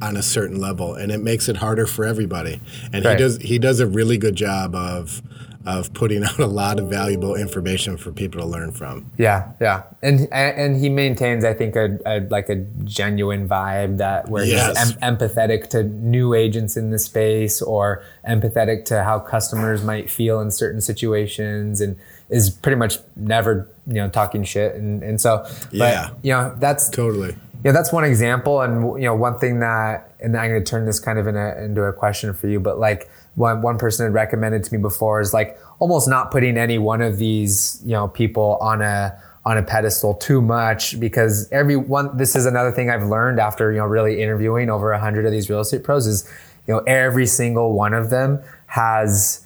[0.01, 2.59] on a certain level, and it makes it harder for everybody.
[2.91, 3.17] And Right.
[3.17, 5.21] he does he does a really good job of
[5.65, 9.05] of putting out a lot of valuable information for people to learn from.
[9.17, 14.27] Yeah, yeah, and and he maintains, I think, a, a like a genuine vibe that
[14.27, 14.77] where Yes.
[14.89, 20.09] he's em- empathetic to new agents in the space or empathetic to how customers might
[20.09, 21.95] feel in certain situations, and
[22.29, 26.09] is pretty much never you know talking shit, and and so Yeah.
[26.09, 27.35] but you know that's Totally.
[27.63, 30.85] Yeah, that's one example, and you know, one thing that, and I'm going to turn
[30.85, 34.05] this kind of in a, into a question for you, but like one one person
[34.05, 37.91] had recommended to me before is like almost not putting any one of these you
[37.91, 42.15] know people on a on a pedestal too much because every one.
[42.17, 45.31] This is another thing I've learned after you know really interviewing over a hundred of
[45.31, 46.29] these real estate pros is
[46.67, 49.45] you know every single one of them has,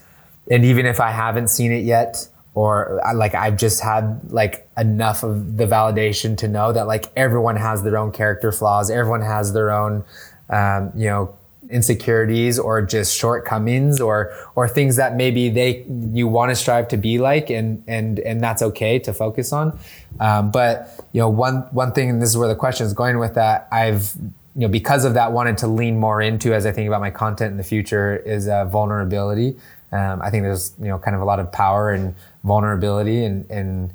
[0.50, 2.28] and even if I haven't seen it yet
[2.58, 7.06] or I- like I've just had like enough of the validation to know that like
[7.16, 10.04] everyone has their own character flaws, everyone has their own,
[10.50, 11.36] um, you know,
[11.70, 16.98] insecurities or just shortcomings or or things that maybe they you want to strive to
[16.98, 19.78] be like and and and that's okay to focus on.
[20.20, 23.20] Um, but you know, one one thing, and this is where the question is going
[23.20, 24.16] with that, I've
[24.56, 27.12] you know because of that wanted to lean more into as I think about my
[27.12, 29.58] content in the future is uh, vulnerability.
[29.92, 33.50] Um, I think there's you know kind of a lot of power and vulnerability and
[33.50, 33.92] and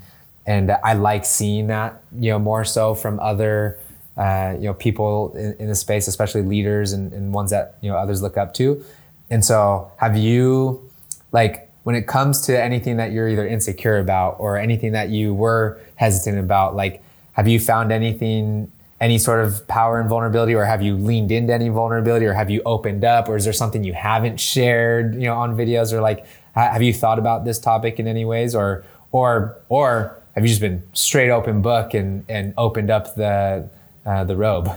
[0.46, 3.78] and I like seeing that you know more so from other
[4.16, 7.90] uh, you know people in, in the space, especially leaders and, and ones that you
[7.90, 8.84] know others look up to.
[9.30, 10.90] And so, have you
[11.32, 15.34] like when it comes to anything that you're either insecure about or anything that you
[15.34, 17.02] were hesitant about, like
[17.32, 18.70] have you found anything?
[19.02, 22.50] Any sort of power and vulnerability, or have you leaned into any vulnerability, or have
[22.50, 26.00] you opened up, or is there something you haven't shared, you know, on videos, or
[26.00, 30.48] like, have you thought about this topic in any ways, or, or, or have you
[30.48, 33.68] just been straight open book and and opened up the
[34.06, 34.70] uh, the robe?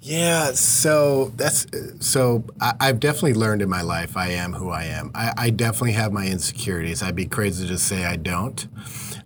[0.00, 1.66] Yeah, so that's
[2.00, 5.10] so I, I've definitely learned in my life I am who I am.
[5.14, 7.02] I, I definitely have my insecurities.
[7.02, 8.66] I'd be crazy to say I don't.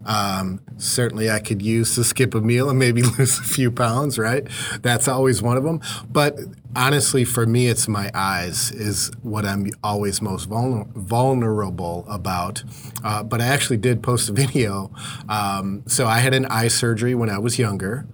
[0.08, 4.18] Um, certainly, I could use to skip a meal and maybe lose a few pounds,
[4.18, 4.48] right?
[4.82, 5.80] That's always one of them.
[6.10, 6.38] But
[6.74, 12.64] honestly, for me, it's my eyes is what I'm always most vulner- vulnerable about.
[13.04, 14.90] Uh, but I actually did post a video.
[15.28, 18.06] Um, so I had an eye surgery when I was younger,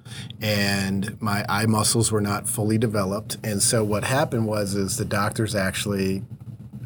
[0.43, 3.37] and my eye muscles were not fully developed.
[3.45, 6.25] And so what happened was, is the doctors actually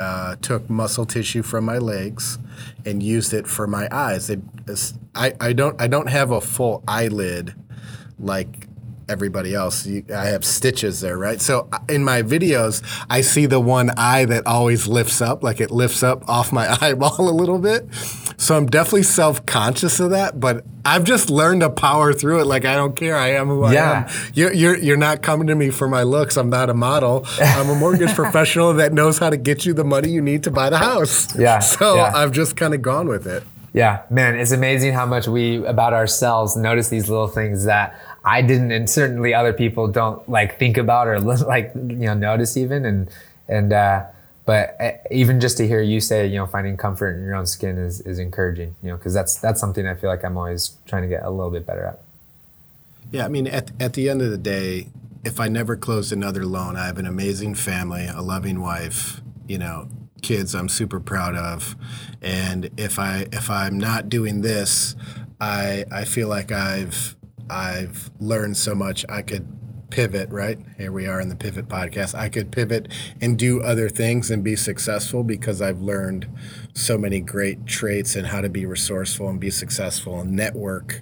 [0.01, 2.39] uh, took muscle tissue from my legs
[2.85, 4.27] and used it for my eyes.
[4.27, 4.39] They,
[5.15, 7.55] I, I don't I don't have a full eyelid
[8.19, 8.69] like
[9.09, 9.87] everybody else.
[9.87, 11.41] You, I have stitches there, right?
[11.41, 15.61] So uh, in my videos, I see the one eye that always lifts up, like
[15.61, 17.87] it lifts up off my eyeball a little bit.
[18.41, 22.47] So I'm definitely self conscious of that, but I've just learned to power through it.
[22.47, 23.17] Like I don't care.
[23.17, 24.07] I am who Yeah.
[24.09, 24.31] I am.
[24.33, 26.37] You're, you're you're not coming to me for my looks.
[26.37, 27.27] I'm not a model.
[27.41, 30.53] I'm a mortgage professional that knows how to get you the money you need to
[30.53, 31.37] buy the house.
[31.37, 32.13] Yeah, So yeah.
[32.15, 33.43] I've just kind of gone with it.
[33.75, 38.41] Yeah, man, it's amazing how much we about ourselves notice these little things that I
[38.41, 42.85] didn't, and certainly other people don't like think about or like you know notice even.
[42.85, 43.11] And
[43.49, 44.05] and uh,
[44.49, 47.45] but uh, even just to hear you say you know finding comfort in your own
[47.45, 48.75] skin is is encouraging.
[48.83, 51.29] You know, because that's that's something I feel like I'm always trying to get a
[51.29, 52.01] little bit better at.
[53.11, 54.87] Yeah, I mean, at, at the end of the day,
[55.23, 59.59] if I never closed another loan, I have an amazing family, a loving wife, you
[59.59, 59.87] know,
[60.23, 61.77] kids I'm super proud of,
[62.23, 64.97] and if I if I'm not doing this,
[65.39, 67.17] I I feel like I've
[67.51, 69.05] I've learned so much.
[69.11, 69.47] I could
[69.91, 70.59] pivot, right?
[70.77, 72.15] Here we are in the Pivot podcast.
[72.15, 72.89] I could pivot
[73.21, 76.27] and do other things and be successful because I've learned
[76.75, 81.01] so many great traits and how to be resourceful and be successful and network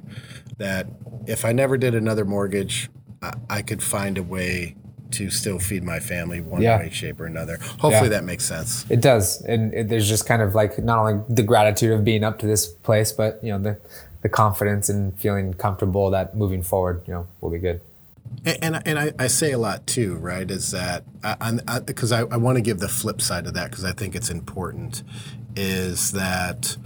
[0.58, 0.86] that
[1.26, 2.88] if I never did another mortgage,
[3.22, 4.76] I, I could find a way
[5.12, 6.78] to still feed my family one Yeah.
[6.78, 7.58] way, shape, or another.
[7.78, 8.08] Hopefully Yeah.
[8.08, 8.84] that makes sense.
[8.90, 12.24] It does, and it, there's just kind of like not only the gratitude of being
[12.24, 13.78] up to this place, but you know the
[14.22, 17.80] the confidence and feeling comfortable that moving forward, you know, will be good.
[18.44, 20.48] And and, and I, I say a lot too, right?
[20.50, 21.04] Is that
[21.84, 24.30] because I, I, want to give the flip side of that because I think it's
[24.30, 25.02] important.
[25.56, 26.76] Is that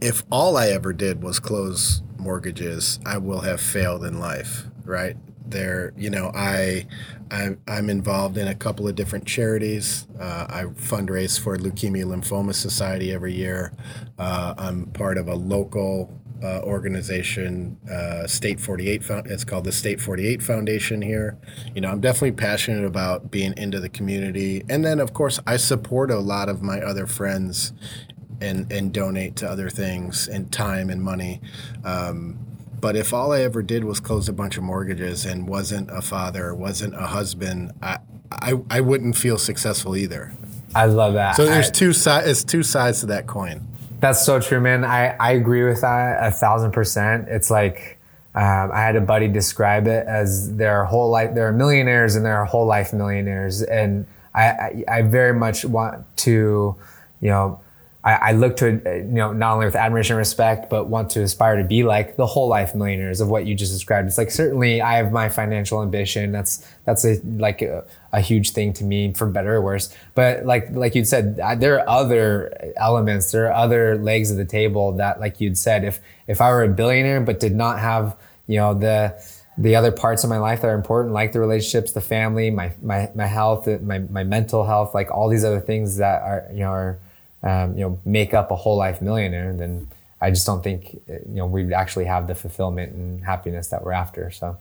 [0.00, 5.16] if all I ever did was close mortgages, I will have failed in life, right?
[5.48, 6.86] There, you know, I,
[7.30, 10.06] I I'm involved in a couple of different charities.
[10.18, 13.72] Uh, I fundraise for Leukemia Lymphoma Society every year.
[14.18, 19.04] Uh, I'm part of a local uh, organization, uh, State 48.
[19.04, 21.38] Found, it's called the State 48 Foundation here.
[21.74, 25.56] You know, I'm definitely passionate about being into the community, and then of course I
[25.56, 27.72] support a lot of my other friends
[28.40, 31.40] and and donate to other things and time and money.
[31.84, 32.38] Um,
[32.80, 36.02] but if all I ever did was close a bunch of mortgages and wasn't a
[36.02, 37.98] father, wasn't a husband, I
[38.30, 40.32] I, I wouldn't feel successful either.
[40.74, 41.36] I love that.
[41.36, 42.28] So there's I- two sides.
[42.28, 43.66] It's two sides to that coin.
[44.06, 44.84] That's so true, man.
[44.84, 47.26] I, I agree with that a thousand percent.
[47.28, 47.98] It's like
[48.36, 51.34] um, I had a buddy describe it as their whole life.
[51.34, 55.64] There are millionaires and there are whole life millionaires, and I, I, I very much
[55.64, 56.76] want to,
[57.20, 57.60] you know,
[58.06, 61.10] I, I look to uh, you know not only with admiration and respect, but want
[61.10, 64.06] to aspire to be like the whole life millionaires of what you just described.
[64.06, 66.30] It's like certainly I have my financial ambition.
[66.30, 69.92] That's that's a like a, a huge thing to me, for better or worse.
[70.14, 74.44] But like like you said, there are other elements, there are other legs of the
[74.44, 78.16] table that, like you'd said, if if I were a billionaire but did not have
[78.46, 79.20] you know the
[79.58, 82.70] the other parts of my life that are important, like the relationships, the family, my
[82.82, 86.60] my my health, my my mental health, like all these other things that are you
[86.60, 86.98] know are
[87.46, 89.88] um, you know make up a whole life millionaire, then
[90.20, 93.84] I just don't think uh, you know we actually have the fulfillment and happiness that
[93.84, 94.30] we're after.
[94.30, 94.56] So.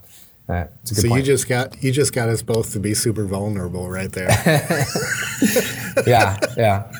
[0.48, 1.20] Uh, it's a good So point.
[1.22, 4.30] you just got you just got us both to be super vulnerable right there.
[6.06, 6.92] yeah, yeah,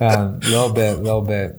[0.00, 1.58] a um, little bit, a little bit.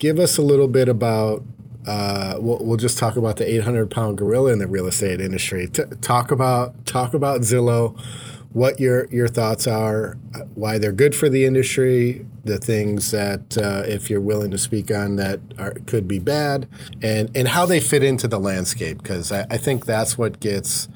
[0.00, 1.44] Give us a little bit about.
[1.86, 5.68] Uh, we'll, we'll just talk about the 800 pound gorilla in the real estate industry.
[5.68, 7.96] T- talk about talk about Zillow,
[8.54, 10.16] what your your thoughts are,
[10.54, 14.92] why they're good for the industry, the things that uh, if you're willing to speak
[14.92, 16.68] on that are, could be bad,
[17.02, 19.02] and and how they fit into the landscape.
[19.02, 20.88] Because I, I think that's what gets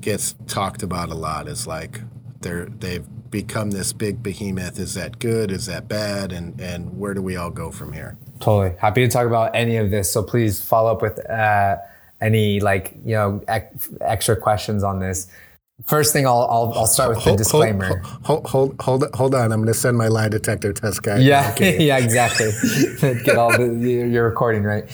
[0.00, 1.46] gets talked about a lot.
[1.46, 2.00] Is like
[2.40, 4.80] they're they've become this big behemoth.
[4.80, 5.52] Is that good?
[5.52, 6.32] Is that bad?
[6.32, 8.16] And and where do we all go from here?
[8.40, 10.12] Totally happy to talk about any of this.
[10.12, 11.76] So please follow up with uh,
[12.20, 15.28] any like you know ec- extra questions on this.
[15.86, 17.98] First thing, I'll I'll, I'll start with the disclaimer.
[18.24, 19.52] Hold, hold, hold, hold on.
[19.52, 21.18] I'm going to send my lie detector test guy.
[21.18, 21.82] Yeah, Okay.
[21.86, 22.50] yeah, exactly.
[23.24, 24.84] Get all the you're recording right.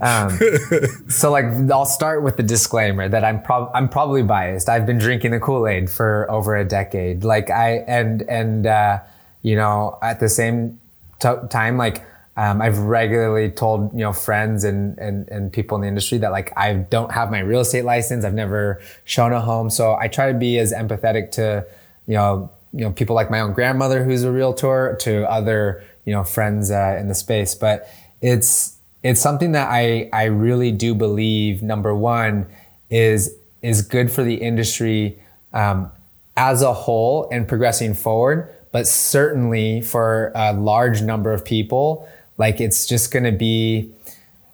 [0.00, 0.38] Um,
[1.08, 4.68] so like, I'll start with the disclaimer that I'm prob- I'm probably biased.
[4.68, 7.24] I've been drinking the Kool Aid for over a decade.
[7.24, 8.98] Like I and and uh,
[9.42, 10.78] you know at the same
[11.20, 12.04] to time like.
[12.38, 16.32] Um, I've regularly told you know friends and, and and people in the industry that
[16.32, 18.24] like I don't have my real estate license.
[18.24, 21.66] I've never shown a home, so I try to be as empathetic to
[22.06, 26.12] you know you know people like my own grandmother who's a realtor to other you
[26.12, 27.54] know friends uh, in the space.
[27.54, 27.88] But
[28.20, 31.62] it's it's something that I I really do believe.
[31.62, 32.46] Number one
[32.90, 35.18] is is good for the industry
[35.52, 35.90] um,
[36.36, 38.48] as a whole and progressing forward.
[38.72, 42.06] But certainly for a large number of people,
[42.38, 43.90] like it's just going to be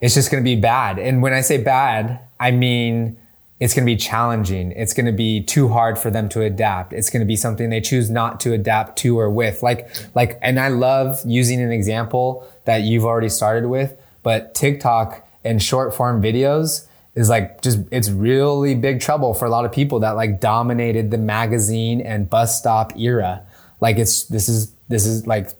[0.01, 0.99] it's just going to be bad.
[0.99, 3.17] And when I say bad, I mean
[3.61, 4.73] it's going to be challenging.
[4.73, 6.93] It's going to be too hard for them to adapt.
[6.93, 9.63] It's going to be something they choose not to adapt to or with.
[9.63, 15.27] Like like and I love using an example that you've already started with, but TikTok
[15.45, 19.73] and short form videos is like just it's really big trouble for a lot of
[19.73, 23.45] people that like dominated the magazine and bus stop era.
[23.81, 25.51] Like it's this is this is like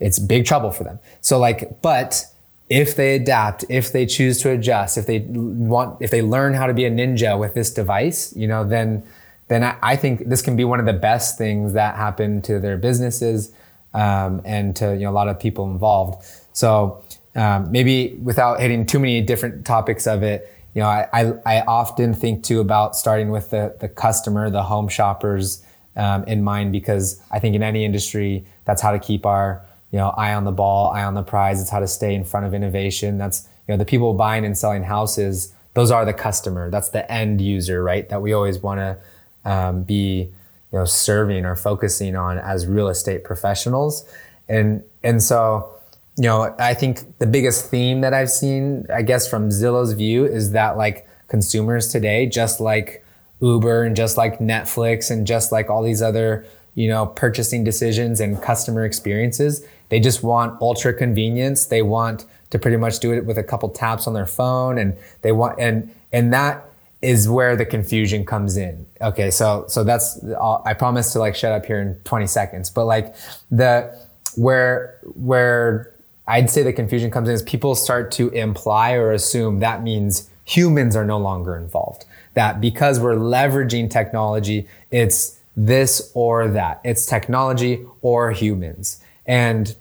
[0.00, 0.98] it's big trouble for them.
[1.20, 2.24] So like but
[2.68, 6.66] if they adapt, if they choose to adjust, if they want, if they learn how
[6.66, 9.02] to be a ninja with this device, you know, then,
[9.48, 12.60] then I, I think this can be one of the best things that happen to
[12.60, 13.52] their businesses
[13.94, 16.24] um, and to you know a lot of people involved.
[16.52, 17.02] So
[17.34, 21.60] um, maybe without hitting too many different topics of it, you know, I, I, I
[21.62, 25.64] often think too about starting with the the customer, the home shoppers
[25.96, 29.98] um, in mind, because I think in any industry, that's how to keep our you
[29.98, 31.60] know, eye on the ball, eye on the prize.
[31.60, 33.18] It's how to stay in front of innovation.
[33.18, 36.70] That's, you know, the people buying and selling houses, those are the customer.
[36.70, 38.08] That's the end user, right?
[38.08, 40.30] That we always want to um, be,
[40.72, 44.04] you know, serving or focusing on as real estate professionals.
[44.48, 45.70] And, and so,
[46.16, 50.24] you know, I think the biggest theme that I've seen, I guess from Zillow's view
[50.24, 53.04] is that like consumers today, just like
[53.40, 58.20] Uber and just like Netflix and just like all these other, you know, purchasing decisions
[58.20, 61.66] and customer experiences, they just want ultra convenience.
[61.66, 64.96] They want to pretty much do it with a couple taps on their phone and
[65.22, 66.64] they want, and, and that
[67.02, 68.86] is where the confusion comes in.
[69.00, 69.30] Okay.
[69.30, 72.86] So, so that's, I'll, I promise to like shut up here in 20 seconds, but
[72.86, 73.14] like
[73.50, 73.96] the,
[74.36, 75.92] where, where
[76.26, 80.28] I'd say the confusion comes in is people start to imply or assume that means
[80.44, 82.04] humans are no longer involved.
[82.34, 86.80] That because we're leveraging technology, it's this or that.
[86.84, 89.00] It's technology or humans.
[89.28, 89.72] And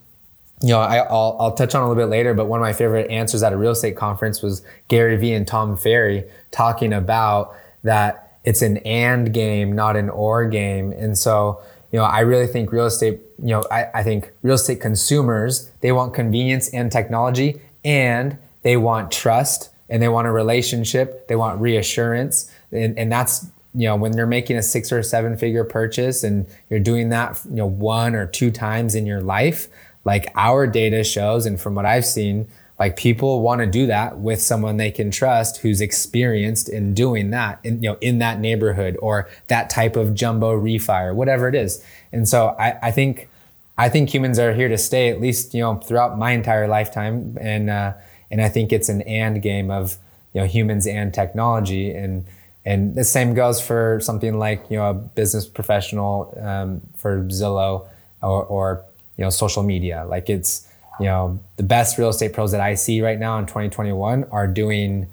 [0.62, 2.74] you know, I, will I'll touch on a little bit later, but one of my
[2.74, 7.56] favorite answers at a real estate conference was Gary Vee and Tom Ferry talking about
[7.84, 10.94] that it's an and game, not an or game.
[10.94, 14.56] And so, you know, I really think real estate, you know, I, I think real
[14.56, 20.32] estate consumers, they want convenience and technology and they want trust and they want a
[20.32, 21.28] relationship.
[21.28, 22.50] They want reassurance.
[22.72, 23.46] And, and that's,
[23.78, 27.40] you know, when you're making a six or seven figure purchase and you're doing that,
[27.46, 29.68] you know, one or two times in your life,
[30.04, 32.48] like our data shows, and from what I've seen,
[32.80, 37.30] like people want to do that with someone they can trust who's experienced in doing
[37.32, 41.48] that in you know in that neighborhood or that type of jumbo refi or whatever
[41.48, 41.84] it is.
[42.12, 43.30] And so I, I think
[43.78, 47.38] I think humans are here to stay at least you know throughout my entire lifetime
[47.40, 47.94] and uh,
[48.32, 49.98] and I think it's an and game of
[50.34, 52.26] you know humans and technology and
[52.68, 57.88] and the same goes for something like you know a business professional um, for Zillow
[58.22, 58.86] or, or
[59.18, 60.68] you know social media like it's
[61.00, 64.48] you know, the best real estate pros that I see right now in 2021 are
[64.48, 65.08] doing,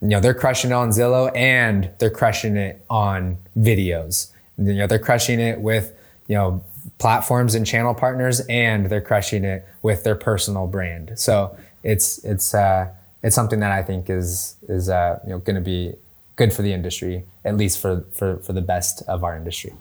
[0.00, 4.30] you know, they're crushing it on Zillow and they're crushing it on videos.
[4.56, 5.92] You know, they're crushing it with,
[6.28, 6.64] you know,
[6.98, 11.18] platforms and channel partners and they're crushing it with their personal brand.
[11.18, 12.90] So it's, it's, uh,
[13.22, 15.94] it's something that I think is, is, uh, you know, going to be
[16.38, 19.74] good for the industry, at least for, for, for the best of our industry.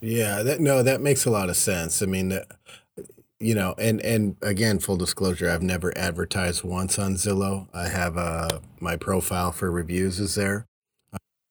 [0.00, 2.02] Yeah, that, no, that makes a lot of sense.
[2.02, 2.40] I mean,
[3.38, 7.68] you know, and and again, full disclosure, I've never advertised once on Zillow.
[7.74, 10.66] I have uh, my profile for reviews is there.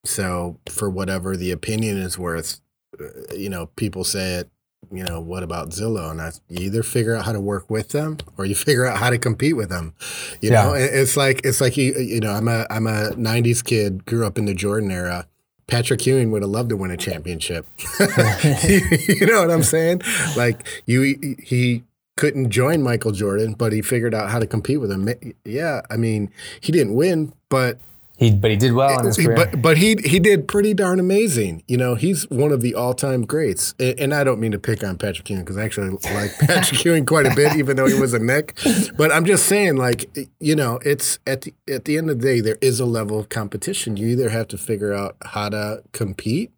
[0.04, 2.60] So for whatever the opinion is worth,
[3.00, 4.50] uh, you know, people say it.
[4.92, 6.12] You know, what about Zillow?
[6.12, 8.98] And I, you either figure out how to work with them, or you figure out
[8.98, 9.94] how to compete with them.
[10.42, 10.64] You yeah.
[10.64, 14.26] know, it's like it's like you you know, I'm a I'm a '90s kid, grew
[14.26, 15.28] up in the Jordan era.
[15.68, 17.66] Patrick Ewing would have loved to win a championship.
[18.00, 20.02] you know what I'm saying?
[20.36, 21.84] Like you, he
[22.18, 25.08] couldn't join Michael Jordan, but he figured out how to compete with him.
[25.46, 26.30] Yeah, I mean,
[26.60, 27.80] he didn't win, but
[28.22, 29.36] he, but he did well in his career.
[29.36, 31.64] But but he he did pretty darn amazing.
[31.68, 33.74] You know, he's one of the all time greats.
[33.80, 36.86] And, and, I don't mean to pick on Patrick Ewing because I actually like Patrick
[36.86, 38.60] Ewing quite a bit, even though he was a Knick.
[38.96, 42.28] But I'm just saying, like you know, it's at the at the end of the
[42.28, 43.98] day, there is a level of competition.
[43.98, 46.52] You either have to figure out how to compete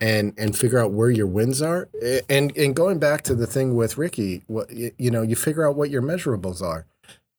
[0.00, 1.90] and and figure out where your wins are.
[2.30, 5.76] And and going back to the thing with Ricky, what you know, you figure out
[5.76, 6.86] what your measurables are.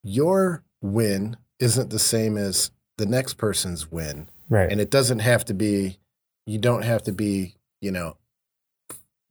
[0.04, 4.30] Your win isn't the same as the next person's win.
[4.50, 4.72] Right.
[4.72, 5.98] And it doesn't have to be,
[6.46, 8.18] you don't have to be, you know,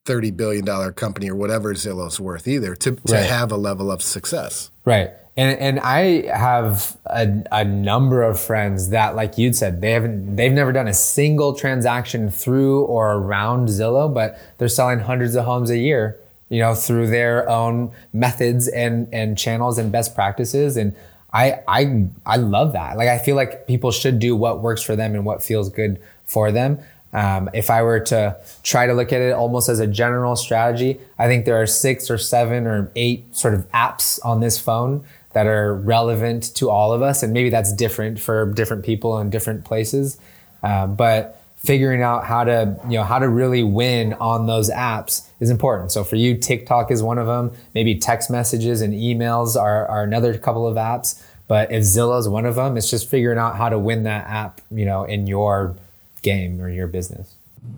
[0.06, 3.26] $30 billion company or whatever Zillow's worth either to, to right.
[3.26, 4.70] have a level of success.
[4.84, 5.10] Right.
[5.36, 10.36] And, and I have a, a number of friends that, like you'd said, they haven't,
[10.36, 15.44] they've never done a single transaction through or around Zillow, but they're selling hundreds of
[15.44, 20.76] homes a year, you know, through their own methods and, and channels and best practices.
[20.76, 20.96] And
[21.32, 22.96] I I I love that.
[22.96, 26.00] Like I feel like people should do what works for them and what feels good
[26.24, 26.78] for them.
[27.12, 31.00] Um, if I were to try to look at it almost as a general strategy,
[31.18, 35.04] I think there are six or seven or eight sort of apps on this phone
[35.32, 39.30] that are relevant to all of us, and maybe that's different for different people in
[39.30, 40.18] different places.
[40.62, 45.26] Uh, but figuring out how to you know how to really win on those apps
[45.40, 45.92] is important.
[45.92, 47.52] So for you tiktok is one of them.
[47.74, 51.22] Maybe text messages and emails are, are another couple of apps.
[51.48, 54.26] But if zillow is one of them it's just figuring out how to win that
[54.26, 55.76] app you know in your
[56.22, 57.34] game or your business.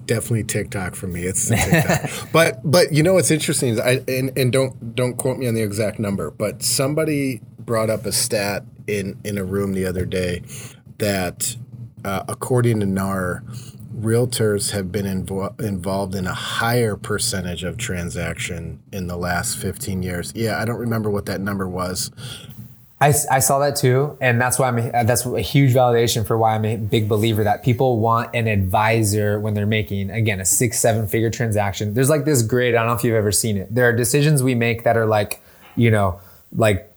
[0.06, 1.24] Definitely tiktok for me.
[1.24, 1.50] It's
[2.32, 5.54] but but you know what's interesting is i and, and don't don't quote me on
[5.54, 10.04] the exact number but somebody brought up a stat in in a room the other
[10.04, 10.42] day
[10.98, 11.56] that
[12.04, 13.42] uh, according to NAR,
[13.98, 20.02] realtors have been invo- involved in a higher percentage of transaction in the last 15
[20.02, 20.32] years.
[20.34, 22.10] Yeah, I don't remember what that number was.
[23.00, 26.54] I, I saw that too, and that's why I'm that's a huge validation for why
[26.54, 30.78] I'm a big believer that people want an advisor when they're making again a six
[30.78, 31.94] seven figure transaction.
[31.94, 32.76] There's like this grid.
[32.76, 33.74] I don't know if you've ever seen it.
[33.74, 35.42] There are decisions we make that are like,
[35.74, 36.20] you know,
[36.54, 36.91] like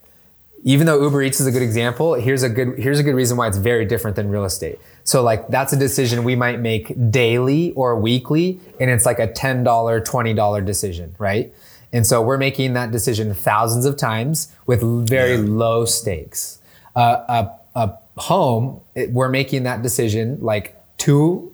[0.66, 3.38] even though Uber Eats is a good example, here's a good here's a good reason
[3.38, 4.80] why it's very different than real estate.
[5.04, 9.28] So like that's a decision we might make daily or weekly, and it's like a
[9.28, 11.54] $10, $20 decision, right?
[11.94, 15.46] And so we're making that decision thousands of times with very yeah.
[15.46, 16.60] low stakes.
[16.96, 17.46] Uh,
[17.76, 21.54] a, a home, it, we're making that decision like two,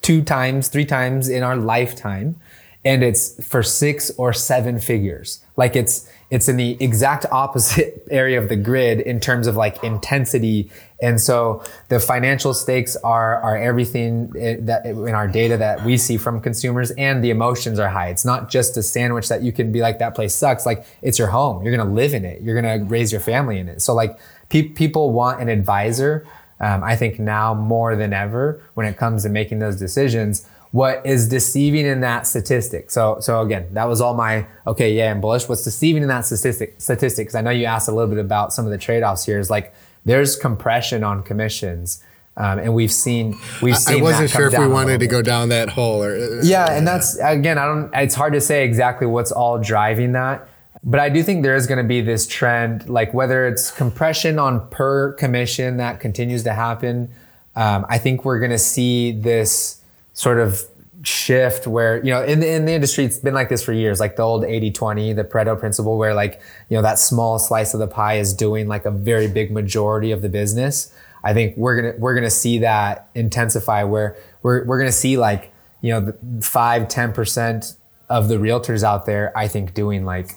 [0.00, 2.40] two times, three times in our lifetime,
[2.86, 5.44] and it's for six or seven figures.
[5.56, 9.82] Like it's it's in the exact opposite area of the grid in terms of like
[9.84, 10.70] intensity.
[11.00, 14.30] And so the financial stakes are, are everything
[14.66, 18.08] that in our data that we see from consumers and the emotions are high.
[18.08, 20.66] It's not just a sandwich that you can be like, that place sucks.
[20.66, 21.62] Like it's your home.
[21.62, 22.42] You're going to live in it.
[22.42, 23.80] You're going to raise your family in it.
[23.82, 24.18] So like
[24.48, 26.26] pe- people want an advisor.
[26.58, 31.06] Um, I think now more than ever when it comes to making those decisions what
[31.06, 32.90] is deceiving in that statistic?
[32.90, 34.92] So, so again, that was all my okay.
[34.92, 35.48] Yeah, I'm bullish.
[35.48, 36.74] What's deceiving in that statistic?
[36.76, 37.34] Statistics.
[37.34, 39.38] I know you asked a little bit about some of the trade offs here.
[39.38, 39.74] Is like
[40.04, 42.04] there's compression on commissions.
[42.36, 44.00] Um, and we've seen we've seen.
[44.00, 46.14] I wasn't sure if we wanted to go down that hole or.
[46.14, 47.90] Uh, yeah, and that's again, I don't.
[47.94, 50.46] It's hard to say exactly what's all driving that,
[50.84, 54.38] but I do think there is going to be this trend, like whether it's compression
[54.38, 57.08] on per commission that continues to happen.
[57.54, 59.80] Um, I think we're going to see this
[60.16, 60.64] sort of
[61.02, 64.00] shift where you know in the, in the industry it's been like this for years
[64.00, 67.80] like the old 80-20 the pareto principle where like you know that small slice of
[67.80, 70.92] the pie is doing like a very big majority of the business.
[71.22, 75.52] I think we're gonna we're gonna see that intensify where we're, we're gonna see like
[75.82, 77.76] you know the 5 10%
[78.08, 80.30] of the realtors out there i think doing like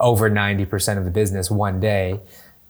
[0.00, 2.18] over 90% of the business one day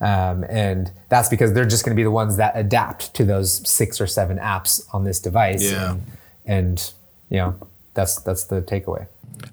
[0.01, 3.69] um, and that's because they're just going to be the ones that adapt to those
[3.69, 5.71] six or seven apps on this device.
[5.71, 5.93] Yeah.
[5.93, 6.03] And,
[6.47, 6.93] and
[7.31, 7.55] you know,
[7.95, 9.07] that's that's the takeaway.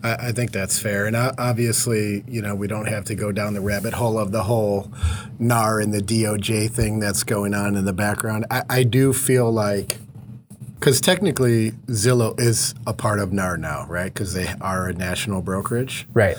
[0.04, 3.54] I, I, think that's fair, and obviously, you know, we don't have to go down
[3.54, 4.92] the rabbit hole of the whole
[5.40, 8.46] NAR and the DOJ thing that's going on in the background.
[8.50, 9.98] I, I do feel like,
[10.80, 14.14] because technically Zillow is a part of NAR now, right?
[14.14, 16.38] Because they are a national brokerage, right?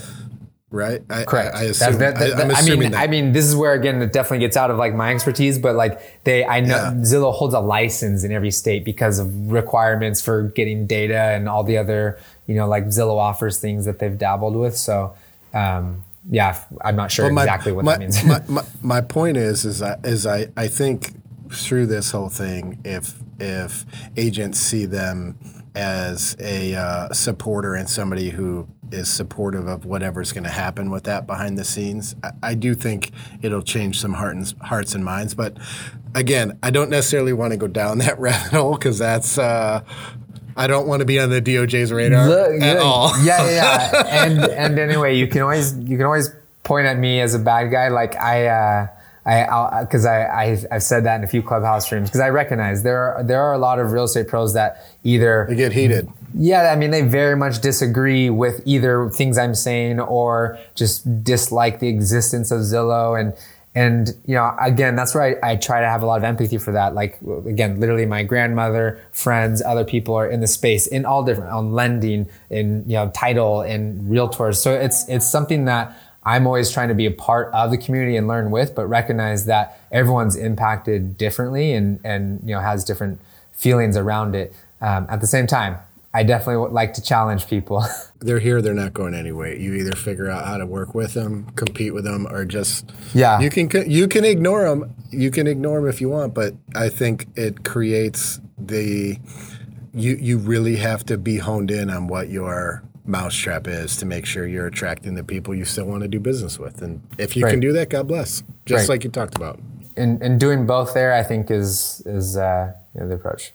[0.73, 1.03] Right?
[1.09, 1.55] I, Correct.
[1.55, 1.99] I, I assume.
[1.99, 3.01] That, that, that, I, I, mean, that.
[3.01, 5.77] I mean, this is where again it definitely gets out of like my expertise, but
[5.77, 6.93] like they, I know yeah.
[6.95, 11.63] Zillow holds a license in every state because of requirements for getting data and all
[11.63, 14.77] the other, you know, like Zillow offers things that they've dabbled with.
[14.77, 15.15] So,
[15.55, 18.25] um, yeah, I'm not sure my, exactly what my, that means.
[18.25, 21.13] my, my, my point is, is I, is I, I think
[21.51, 23.85] through this whole thing, if if
[24.17, 25.37] agents see them
[25.75, 31.05] as a uh, supporter and somebody who is supportive of whatever's going to happen with
[31.05, 32.15] that behind the scenes.
[32.23, 33.11] I, I, do think
[33.41, 35.35] it'll change some heart and, hearts and minds.
[35.35, 35.57] But
[36.15, 39.39] again, I don't necessarily want to go down that rabbit hole because that's.
[39.39, 39.83] Uh,
[40.55, 43.19] I don't want to be on the DOJ's radar Look, at yeah, all.
[43.25, 44.07] yeah, yeah.
[44.27, 46.31] and and anyway, you can always you can always
[46.63, 47.89] point at me as a bad guy.
[47.89, 48.47] Like I.
[48.49, 48.87] Uh,
[49.25, 52.83] I because I, I have said that in a few clubhouse streams because I recognize
[52.83, 56.09] there are there are a lot of real estate pros that either they get heated.
[56.35, 61.79] Yeah, I mean they very much disagree with either things I'm saying or just dislike
[61.79, 63.35] the existence of Zillow and
[63.75, 66.59] and you know again that's where I, I try to have a lot of empathy
[66.59, 66.95] for that.
[66.95, 71.53] Like again, literally my grandmother, friends, other people are in the space in all different
[71.53, 74.57] on lending, in you know title, and realtors.
[74.57, 78.17] So it's it's something that I'm always trying to be a part of the community
[78.17, 83.21] and learn with, but recognize that everyone's impacted differently and, and you know, has different
[83.51, 84.55] feelings around it.
[84.81, 85.79] Um, at the same time,
[86.15, 87.85] I definitely would like to challenge people.
[88.21, 89.55] they're here, they're not going anywhere.
[89.55, 93.41] You either figure out how to work with them, compete with them, or just yeah.
[93.41, 94.95] You can you can ignore them.
[95.11, 99.19] You can ignore them if you want, but I think it creates the
[99.95, 104.27] you you really have to be honed in on what your mousetrap is to make
[104.27, 106.83] sure you're attracting the people you still want to do business with.
[106.83, 107.51] And if you right.
[107.51, 108.43] can do that, God bless.
[108.67, 108.95] Just right.
[108.95, 109.59] like you talked about.
[109.97, 113.53] And, and doing both there, I think is is uh, you know, the approach.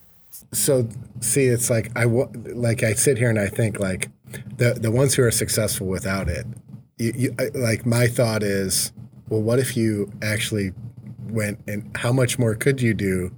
[0.53, 0.87] So
[1.19, 4.09] see, it's like I like I sit here and I think like
[4.57, 6.45] the the ones who are successful without it.
[6.97, 8.91] You, you, like my thought is,
[9.29, 10.73] well, what if you actually
[11.29, 13.31] went and how much more could you do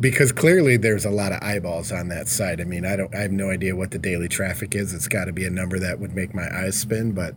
[0.00, 2.60] because clearly there's a lot of eyeballs on that site.
[2.60, 4.94] I mean, I don't, I have no idea what the daily traffic is.
[4.94, 7.12] It's got to be a number that would make my eyes spin.
[7.12, 7.34] But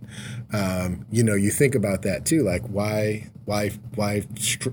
[0.54, 2.44] um, you know, you think about that too.
[2.44, 4.28] Like, why, why, why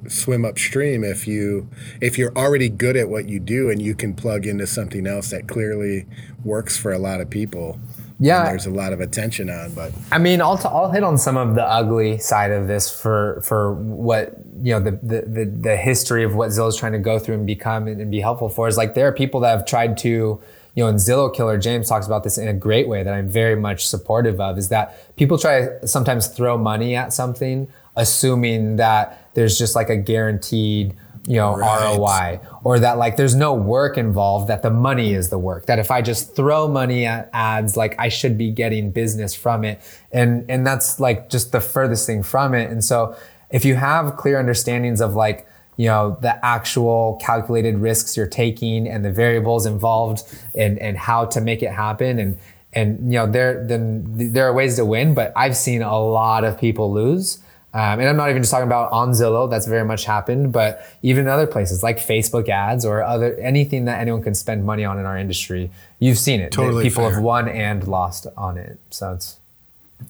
[0.09, 1.69] swim upstream if you
[2.01, 5.31] if you're already good at what you do and you can plug into something else
[5.31, 6.07] that clearly
[6.45, 7.81] works for a lot of people
[8.21, 9.73] yeah, there's a lot of attention on.
[9.75, 12.91] But I mean, I'll, t- I'll hit on some of the ugly side of this
[12.91, 16.99] for for what you know the the the, the history of what Zillow's trying to
[16.99, 19.51] go through and become and, and be helpful for is like there are people that
[19.51, 20.41] have tried to
[20.79, 23.29] you know, and Zillow Killer James talks about this in a great way that I'm
[23.29, 27.67] very much supportive of is that people try to sometimes throw money at something,
[27.97, 30.95] assuming that there's just like a guaranteed
[31.29, 32.41] you know, right.
[32.41, 35.67] ROI or that like there's no work involved, that the money is the work.
[35.67, 39.63] That if I just throw money at ads, like I should be getting business from
[39.63, 39.79] it.
[40.11, 42.71] And, and that's like just the furthest thing from it.
[42.71, 43.15] And so
[43.51, 48.89] if you have clear understandings of like, you know, the actual calculated risks you're taking
[48.89, 50.23] and the variables involved
[50.57, 52.39] and, and how to make it happen and,
[52.73, 56.45] and, you know, there, then there are ways to win, but I've seen a lot
[56.45, 57.39] of people lose.
[57.75, 59.49] Um, and I'm not even just talking about on Zillow.
[59.49, 64.01] That's very much happened, but even other places like Facebook ads or other anything that
[64.01, 66.51] anyone can spend money on in our industry, you've seen it.
[66.51, 67.15] Totally, people fair.
[67.15, 68.79] have won and lost on it.
[68.91, 69.37] So it's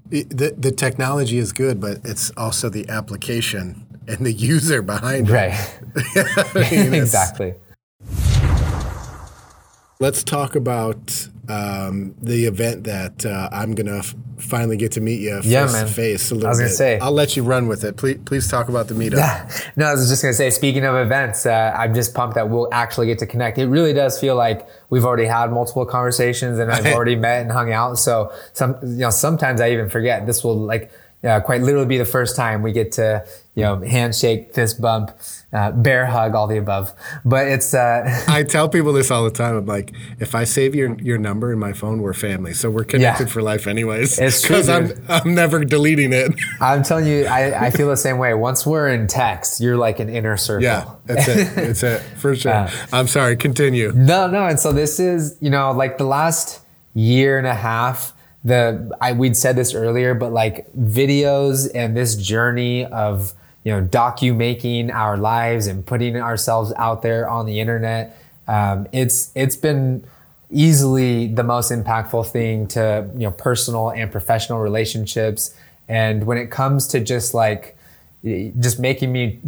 [0.08, 5.32] the the technology is good, but it's also the application and the user behind it.
[5.32, 5.80] Right.
[6.54, 7.54] I mean, exactly.
[10.00, 15.20] Let's talk about um, the event that uh, I'm gonna f- finally get to meet
[15.20, 16.76] you face Yeah, to face a little I was gonna bit.
[16.76, 16.98] say.
[16.98, 17.96] I'll let you run with it.
[17.96, 19.70] Please, please talk about the meetup.
[19.76, 20.50] no, I was just gonna say.
[20.50, 23.58] Speaking of events, uh, I'm just pumped that we'll actually get to connect.
[23.58, 27.50] It really does feel like we've already had multiple conversations and I've already met and
[27.50, 27.98] hung out.
[27.98, 30.26] So some, you know, sometimes I even forget.
[30.26, 30.92] This will like
[31.24, 33.26] uh, quite literally be the first time we get to,
[33.58, 35.10] you know, handshake, fist bump,
[35.52, 36.94] uh, bear hug, all the above.
[37.24, 37.74] But it's.
[37.74, 39.56] Uh, I tell people this all the time.
[39.56, 42.84] I'm like, if I save your your number in my phone, we're family, so we're
[42.84, 43.32] connected Yeah.
[43.32, 44.16] for life, anyways.
[44.20, 44.92] It's true, because I'm.
[45.08, 46.30] I'm never deleting it.
[46.60, 48.32] I'm telling you, I, I feel the same way.
[48.34, 50.62] Once we're in text, you're like an inner circle.
[50.62, 51.54] yeah, that's it.
[51.56, 52.52] That's it for sure.
[52.52, 53.36] Uh, I'm sorry.
[53.36, 53.90] Continue.
[53.92, 54.46] No, no.
[54.46, 56.60] And so this is, you know, like the last
[56.94, 58.12] year and a half,
[58.44, 63.34] the I we'd said this earlier, but like videos and this journey of,
[63.68, 68.16] you know, docu making our lives and putting ourselves out there on the internet,
[68.46, 70.02] um, it's it's been
[70.50, 75.54] easily the most impactful thing to you know personal and professional relationships.
[75.86, 77.76] And when it comes to just like
[78.58, 79.38] just making me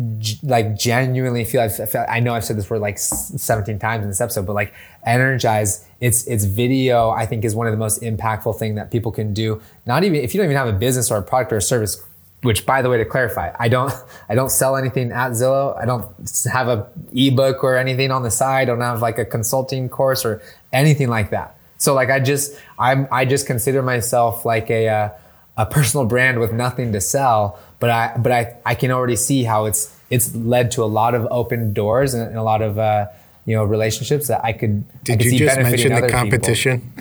[0.43, 4.09] like genuinely feel I've, I've- I know I've said this word like 17 times in
[4.11, 4.73] this episode but like
[5.05, 9.11] energized it's it's video I think is one of the most impactful thing that people
[9.11, 11.57] can do not even if you don't even have a business or a product or
[11.57, 12.01] a service
[12.43, 13.93] which by the way to clarify I don't
[14.29, 16.07] I don't sell anything at Zillow I don't
[16.53, 20.25] have a ebook or anything on the side I don't have like a consulting course
[20.25, 24.89] or anything like that so like I just I'm I just consider myself like a
[24.89, 25.09] uh,
[25.57, 29.45] a personal brand with nothing to sell, but I but I, I can already see
[29.45, 32.79] how it's it's led to a lot of open doors and, and a lot of
[32.79, 33.07] uh,
[33.47, 34.85] you know relationships that I could.
[34.93, 36.93] I Did could you see just mention the competition?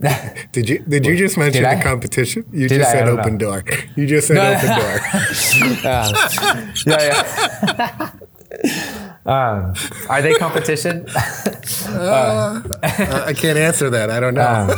[0.52, 1.82] Did you did you just mention Did the I?
[1.82, 2.44] competition?
[2.52, 2.92] You Did just I?
[2.92, 3.60] I said don't open know.
[3.60, 3.64] door.
[3.96, 4.54] You just said No.
[4.54, 5.00] open door.
[6.86, 7.30] Yeah,
[7.66, 8.10] yeah.
[9.26, 9.74] um,
[10.08, 11.06] are they competition?
[11.88, 12.62] Uh,
[13.26, 14.10] I can't answer that.
[14.10, 14.74] I don't know.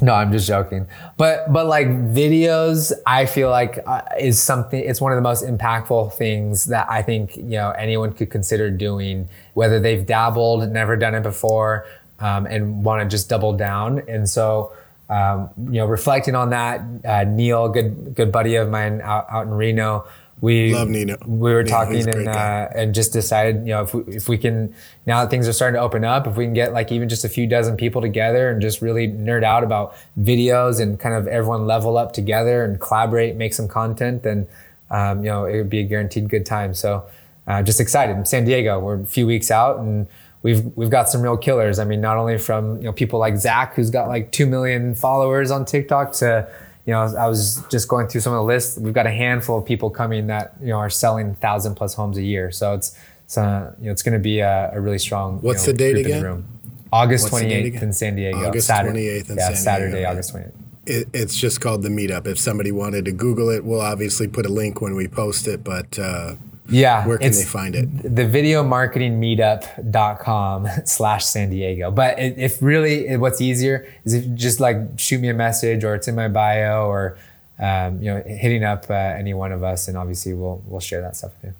[0.00, 0.88] No, I'm just joking.
[1.16, 4.80] But but like videos, I feel like uh, is something.
[4.82, 8.68] It's one of the most impactful things that I think you know anyone could consider
[8.70, 11.86] doing, whether they've dabbled, never done it before,
[12.22, 14.02] um, and want to just double down.
[14.08, 14.72] And so.
[15.10, 19.44] Um, you know, reflecting on that, uh, Neil, good good buddy of mine out, out
[19.44, 20.06] in Reno,
[20.42, 21.16] we Love Nino.
[21.24, 24.36] We were Nino, talking and uh, and just decided, you know, if we, if we
[24.36, 24.74] can,
[25.06, 27.24] now that things are starting to open up, if we can get like even just
[27.24, 31.28] a few dozen people together and just really nerd out about videos and kind of
[31.28, 34.48] everyone level up together and collaborate, make some content, then,
[34.90, 36.74] um, you know, it would be a guaranteed good time.
[36.74, 37.04] So,
[37.46, 38.26] uh, just excited.
[38.26, 40.08] San Diego, we're a few weeks out and
[40.42, 41.78] we've we've got some real killers.
[41.78, 44.94] I mean, not only from you know people like Zach, who's got like two million
[44.94, 46.48] followers on TikTok, to
[46.84, 48.76] you know, I was just going through some of the lists.
[48.76, 52.16] We've got a handful of people coming that you know are selling thousand plus homes
[52.16, 52.50] a year.
[52.50, 55.36] So it's it's uh, you know it's going to be a, a really strong.
[55.36, 56.22] you What's know, the date again?
[56.22, 56.46] room.
[56.92, 58.38] August the twenty eighth in San Diego.
[58.38, 59.20] August Saturday.
[59.20, 60.10] 28th in yeah, San Saturday, Diego.
[60.10, 60.56] August twenty eighth.
[60.84, 62.26] It, it's just called the meetup.
[62.26, 65.62] If somebody wanted to Google it, we'll obviously put a link when we post it.
[65.62, 66.34] But uh,
[66.68, 67.06] Yeah.
[67.06, 67.88] where can they find it?
[68.14, 71.90] the video marketing meetup.com slash San Diego.
[71.90, 75.94] But if really what's easier is if you just like shoot me a message or
[75.94, 77.18] it's in my bio or,
[77.58, 81.00] um, you know, hitting up uh, any one of us and obviously we'll, we'll share
[81.02, 81.56] that stuff with you.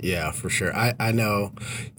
[0.00, 0.74] Yeah, for sure.
[0.76, 1.50] I, I know.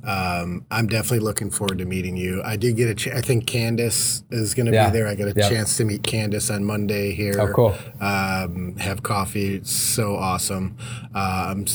[0.03, 2.41] Um, I'm definitely looking forward to meeting you.
[2.43, 2.93] I did get a.
[2.93, 4.89] Ch- I think Candace is going to Yeah.
[4.91, 5.07] be there.
[5.07, 5.49] I got a Yep.
[5.49, 7.35] chance to meet Candace on Monday here.
[7.39, 7.75] Oh, cool.
[7.99, 9.55] Um, have coffee.
[9.55, 10.77] It's so awesome.
[11.15, 11.65] Uh, I'm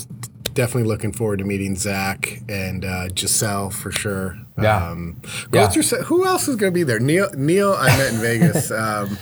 [0.54, 4.38] definitely looking forward to meeting Zach and uh, Giselle for sure.
[4.60, 4.90] Yeah.
[4.90, 5.20] Um,
[5.52, 5.68] Yeah.
[5.68, 5.82] through.
[6.04, 7.00] Who else is going to be there?
[7.00, 7.28] Neil.
[7.36, 7.72] Neil.
[7.76, 8.70] I met in Vegas.
[8.70, 9.18] Um,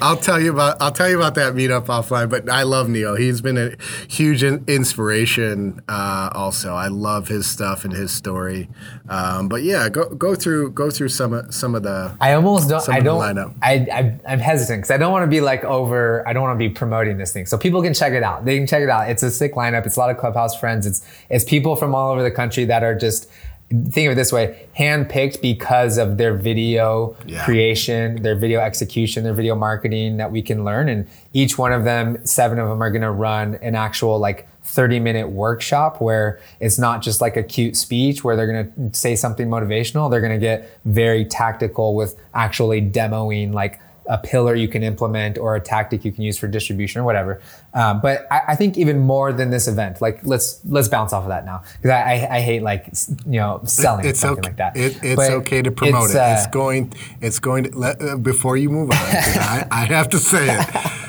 [0.00, 0.80] I'll tell you about.
[0.80, 2.30] I'll tell you about that meetup offline.
[2.30, 3.14] But I love Neil.
[3.16, 3.72] He's been a
[4.08, 5.80] huge in- inspiration.
[5.88, 8.68] Uh, also, I love his stuff and his story.
[9.08, 12.16] Um, but yeah, go go through go through some of some of the.
[12.20, 12.88] I almost don't.
[12.88, 13.20] I don't.
[13.20, 13.54] Lineup.
[13.62, 16.26] I, I I'm hesitant because I don't want to be like over.
[16.26, 18.44] I don't want to be promoting this thing, so people can check it out.
[18.44, 19.10] They can check it out.
[19.10, 19.86] It's a sick lineup.
[19.86, 20.86] It's a lot of clubhouse friends.
[20.86, 23.30] It's it's people from all over the country that are just.
[23.70, 27.44] Think of it this way: handpicked because of their video Yeah.
[27.44, 30.88] creation, their video execution, their video marketing that we can learn.
[30.88, 34.46] And each one of them, seven of them, are going to run an actual like
[34.62, 38.98] 30 minute workshop where it's not just like a cute speech where they're going to
[38.98, 40.10] say something motivational.
[40.10, 45.38] They're going to get very tactical with actually demoing like a pillar you can implement
[45.38, 47.40] or a tactic you can use for distribution or whatever.
[47.74, 51.24] Um, but I, I think even more than this event, like let's let's bounce off
[51.24, 52.86] of that now because I, I, I hate like
[53.26, 54.48] you know selling It's something okay.
[54.50, 54.76] like that.
[54.76, 56.20] It, it's But okay to promote it's, it.
[56.20, 56.92] uh, it's going.
[57.20, 58.96] It's going to let, uh, before you move on.
[58.98, 60.66] I, I have to say it.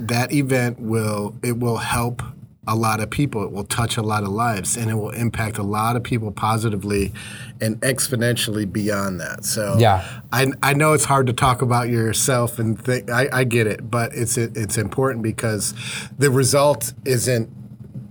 [0.00, 2.22] That event will it will help
[2.66, 3.42] a lot of people.
[3.44, 6.30] It will touch a lot of lives, and it will impact a lot of people
[6.30, 7.12] positively
[7.60, 9.44] and exponentially beyond that.
[9.44, 10.04] So, Yeah.
[10.32, 13.10] I, I know it's hard to talk about yourself and think.
[13.10, 15.74] I, I get it, but it's it's important because
[16.18, 17.50] the result isn't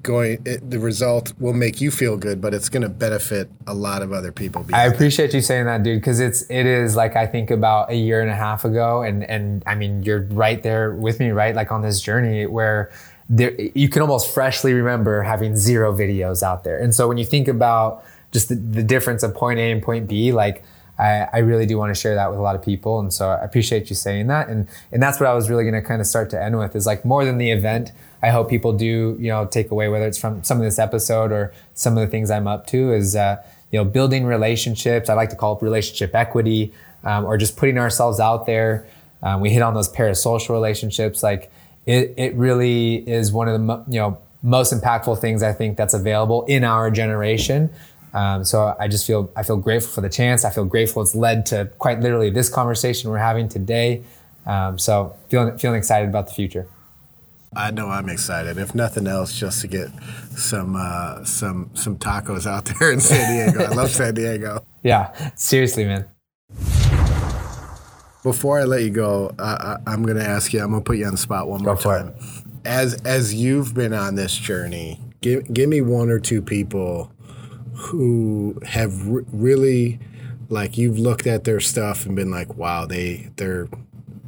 [0.04, 0.42] going.
[0.46, 4.02] It, the result will make you feel good, but it's going to benefit a lot
[4.02, 4.66] of other people.
[4.74, 7.96] I appreciate you saying that, dude, because it's it is like I think about a
[7.96, 11.56] year and a half ago, and and I mean you're right there with me, right?
[11.56, 12.92] Like on this journey where
[13.30, 17.26] there you can almost freshly remember having zero videos out there, and so when you
[17.26, 20.64] think about just the, the difference of point A and point B, like.
[21.02, 23.30] I, I really do want to share that with a lot of people, and so
[23.30, 26.02] I appreciate you saying that, and and that's what I was really going to kind
[26.02, 27.94] of start to end with is like more than the event.
[28.22, 31.32] I hope people do you know take away whether it's from some of this episode
[31.32, 35.10] or some of the things I'm up to is uh, you know building relationships.
[35.10, 36.74] I like to call it relationship equity,
[37.06, 38.86] um, or just putting ourselves out there.
[39.24, 41.24] Um, we hit on those parasocial relationships.
[41.24, 41.50] Like
[41.86, 45.94] it, it really is one of the you know most impactful things I think that's
[45.94, 47.70] available in our generation.
[48.14, 50.46] Um, so I just feel I feel grateful for the chance.
[50.46, 54.04] I feel grateful it's led to quite literally this conversation we're having today.
[54.46, 56.68] Um, so feeling feeling excited about the future.
[57.56, 58.58] I know I'm excited.
[58.58, 59.90] If nothing else, just to get
[60.36, 63.72] some uh, some some tacos out there in San Diego.
[63.72, 64.64] I love San Diego.
[64.82, 66.06] Yeah, seriously, man.
[68.24, 70.62] Before I let you go, uh, I, I'm going to ask you.
[70.62, 72.14] I'm going to put you on the spot one more time.
[72.66, 77.12] As as you've been on this journey, give give me one or two people
[77.74, 80.00] who have re- really
[80.50, 83.70] like you've looked at their stuff and been like, wow, they they're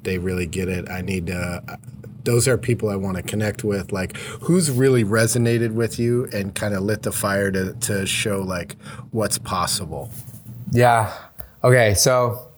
[0.03, 0.89] they really get it.
[0.89, 1.79] I need to.
[2.23, 3.91] Those are people I want to connect with.
[3.91, 8.41] Like, who's really resonated with you and kind of lit the fire to to show
[8.41, 8.75] like
[9.11, 10.11] what's possible.
[10.71, 11.11] Yeah.
[11.63, 11.93] Okay.
[11.95, 12.50] So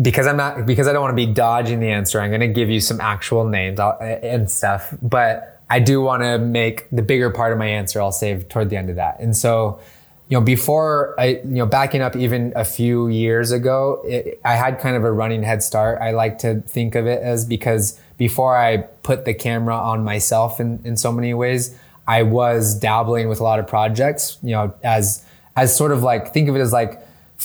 [0.00, 2.48] because I'm not because I don't want to be dodging the answer, I'm going to
[2.48, 4.94] give you some actual names and stuff.
[5.00, 8.00] But I do want to make the bigger part of my answer.
[8.00, 9.20] I'll save toward the end of that.
[9.20, 9.80] And so,
[10.28, 14.54] you know, before I, you know, backing up even a few years ago, it, I
[14.54, 16.00] had kind of a running head start.
[16.00, 20.58] I like to think of it as because before I put the camera on myself
[20.60, 24.74] in, in so many ways, I was dabbling with a lot of projects, you know,
[24.82, 25.24] as
[25.56, 27.02] as sort of like think of it as like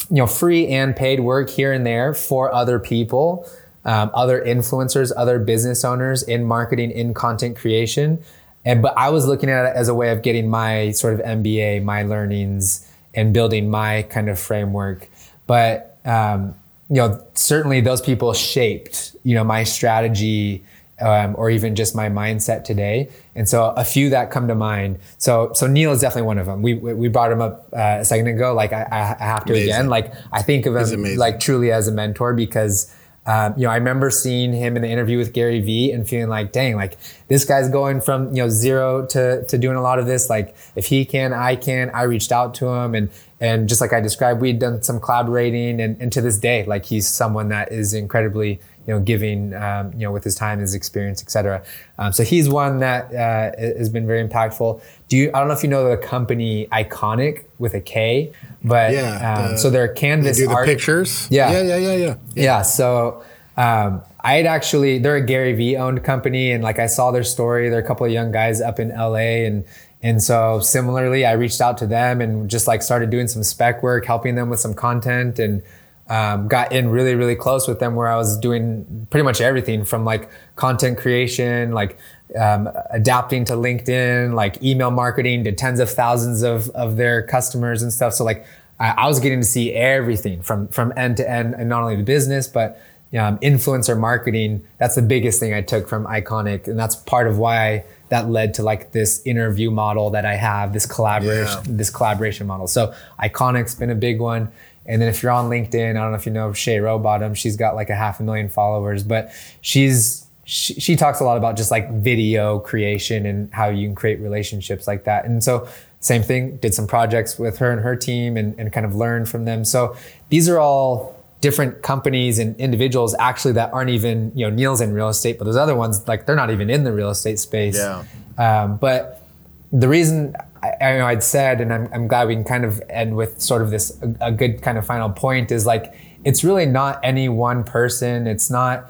[0.09, 3.47] you know free and paid work here and there for other people
[3.85, 8.19] um, other influencers other business owners in marketing in content creation.
[8.65, 11.19] And but i was looking at it as a way of getting my sort of
[11.19, 15.07] mba my learnings and building my kind of framework.
[15.45, 16.55] But um,
[16.89, 20.63] you know certainly those people shaped you know my strategy
[21.01, 23.09] um, or even just my mindset today.
[23.35, 24.99] And so a few that come to mind.
[25.17, 26.61] So so Neil is definitely one of them.
[26.61, 28.53] We we brought him up uh, a second ago.
[28.53, 29.69] Like I, I have to Amazing.
[29.69, 29.89] again.
[29.89, 32.93] Like I think of him like truly as a mentor because.
[33.25, 36.27] Um, you know, I remember seeing him in the interview with Gary Vee and feeling
[36.27, 36.97] like, dang, like
[37.29, 40.29] this guy's going from, you know, zero to, to doing a lot of this.
[40.29, 43.93] Like if he can, I can, I reached out to him and, and just like
[43.93, 47.71] I described, we'd done some collaborating and, and to this day, like he's someone that
[47.71, 51.63] is incredibly, you know, giving, um, you know, with his time, his experience, et cetera.
[51.97, 54.81] Um, so he's one that uh, has been very impactful.
[55.07, 58.31] Do you, I don't know if you know the company Ikonick with a K,
[58.63, 60.65] but Yeah, um, the- so they're They canvas do the art.
[60.65, 61.27] pictures.
[61.31, 61.51] Yeah.
[61.51, 62.15] yeah, yeah, yeah, yeah.
[62.35, 62.61] Yeah.
[62.63, 63.23] So
[63.55, 66.51] um, I had actually, they're a Gary Vee owned company.
[66.51, 69.45] And like I saw their story, they're a couple of young guys up in LA.
[69.45, 69.63] And,
[70.01, 73.81] and so similarly, I reached out to them and just like started doing some spec
[73.83, 75.61] work, helping them with some content and
[76.09, 79.85] um, got in really, really close with them where I was doing pretty much everything
[79.85, 81.97] from like content creation, like
[82.39, 87.81] um, adapting to LinkedIn, like email marketing to tens of thousands of, of their customers
[87.81, 88.13] and stuff.
[88.13, 88.45] So like
[88.79, 91.95] I, I was getting to see everything from from end to end, and not only
[91.95, 92.81] the business, but
[93.17, 94.65] um, influencer marketing.
[94.79, 98.55] That's the biggest thing I took from Ikonick, and that's part of why that led
[98.55, 101.77] to like this interview model that I have, this collaboration, Yeah.
[101.77, 102.67] this collaboration model.
[102.67, 104.51] So Ikonick's been a big one.
[104.85, 107.55] And then if you're on LinkedIn, I don't know if you know Shay Rowbottom, she's
[107.55, 109.31] got like a half a million followers, but
[109.61, 113.95] she's she, she talks a lot about just like video creation and how you can
[113.95, 115.25] create relationships like that.
[115.25, 115.67] And so
[116.01, 119.29] same thing, did some projects with her and her team and, and kind of learned
[119.29, 119.63] from them.
[119.63, 119.95] So
[120.29, 124.93] these are all different companies and individuals actually that aren't even, you know, Neil's in
[124.93, 127.77] real estate, but those other ones, like they're not even in the real estate space.
[127.77, 128.03] Yeah.
[128.37, 129.25] Um, but
[129.71, 132.81] the reason I, I know I'd said, and I'm, I'm glad we can kind of
[132.89, 135.93] end with sort of this a, a good kind of final point is like
[136.23, 138.25] it's really not any one person.
[138.27, 138.89] It's not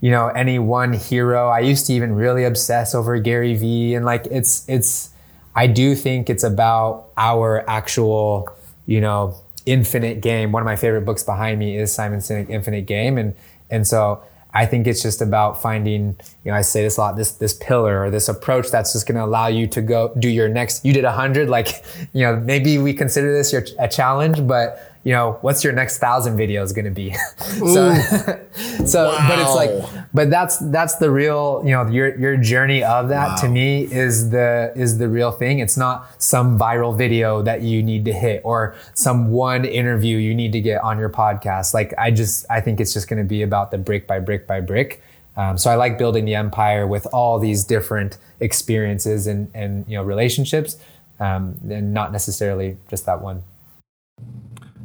[0.00, 1.48] you know any one hero.
[1.48, 5.10] I used to even really obsess over Gary Vee, and like it's it's.
[5.52, 8.48] I do think it's about our actual
[8.86, 9.34] you know
[9.66, 10.52] infinite game.
[10.52, 13.34] One of my favorite books behind me is Simon Sinek Infinite Game, and
[13.68, 14.22] and so
[14.52, 17.54] I think it's just about finding, you know, I say this a lot, this this
[17.54, 20.84] pillar or this approach that's just going to allow you to go do your next.
[20.84, 24.89] You did a hundred, like, you know, maybe we consider this your a challenge, but
[25.02, 27.14] you know, what's your next thousand videos going to be?
[27.38, 27.94] so,
[28.84, 29.28] so, wow.
[29.28, 33.28] but it's like, but that's that's the real, you know, your your journey of that
[33.28, 33.36] wow.
[33.36, 35.58] to me is the is the real thing.
[35.58, 40.34] It's not some viral video that you need to hit or some one interview you
[40.34, 41.72] need to get on your podcast.
[41.72, 44.46] Like, I just I think it's just going to be about the brick by brick
[44.46, 45.02] by brick.
[45.36, 49.96] Um, so I like building the empire with all these different experiences and and you
[49.96, 50.76] know relationships,
[51.18, 53.44] um, and not necessarily just that one.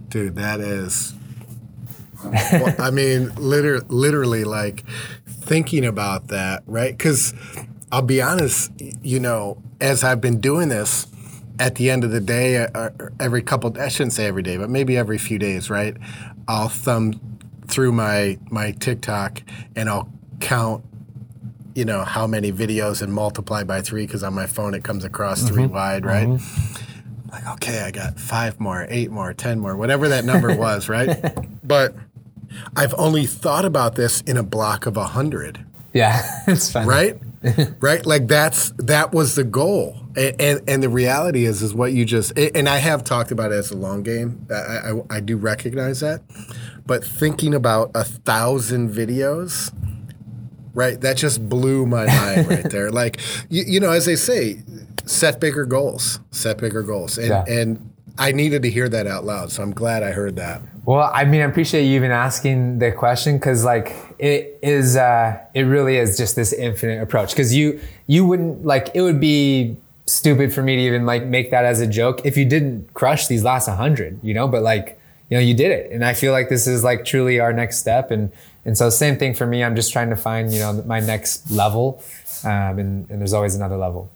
[0.09, 1.13] Dude, that is.
[2.23, 4.83] well, I mean, literally, literally, like
[5.27, 6.97] thinking about that, right?
[6.97, 7.33] Because
[7.91, 11.07] I'll be honest, you know, as I've been doing this,
[11.59, 12.89] at the end of the day, uh, uh,
[13.19, 15.95] every couple, I shouldn't say every day, but maybe every few days, right?
[16.47, 17.19] I'll thumb
[17.67, 19.41] through my my TikTok
[19.75, 20.07] and I'll
[20.39, 20.85] count
[21.73, 25.03] you know how many videos and multiply by three because on my phone it comes
[25.03, 25.53] across mm-hmm.
[25.53, 26.27] three wide, right?
[26.27, 26.84] Mm-hmm
[27.35, 31.35] like, okay, I got five more, eight more, 10 more, whatever that number was, right?
[31.63, 31.95] But
[32.75, 35.65] I've only thought about this in a block of a hundred.
[35.93, 36.87] Yeah, it's fun.
[36.87, 37.19] Right?
[37.79, 38.05] right?
[38.05, 39.97] Like that's that was the goal.
[40.15, 43.51] And, and, and the reality is is what you just and I have talked about
[43.51, 44.47] it as a long game.
[44.49, 46.21] I, I, I do recognize that.
[46.85, 49.73] But thinking about a thousand videos,
[50.75, 51.01] right?
[51.01, 52.91] That just blew my mind right there.
[52.91, 53.19] Like
[53.49, 54.61] you, you know, as they say,
[55.05, 56.19] set bigger goals.
[56.31, 57.17] Set bigger goals.
[57.17, 57.45] And, yeah.
[57.47, 59.51] and I needed to hear that out loud.
[59.51, 60.61] So I'm glad I heard that.
[60.85, 65.39] Well, I mean, I appreciate you even asking the question because, like, it is, uh,
[65.55, 67.31] it really is just this infinite approach.
[67.31, 71.49] Because you, you wouldn't like, it would be stupid for me to even like make
[71.49, 74.47] that as a joke if you didn't crush these last 100, you know.
[74.47, 74.99] But like,
[75.29, 77.79] you know, you did it, and I feel like this is like truly our next
[77.79, 78.11] step.
[78.11, 78.31] And
[78.65, 79.63] and so, same thing for me.
[79.63, 82.03] I'm just trying to find, you know, my next level,
[82.43, 84.09] um, and and there's always another level.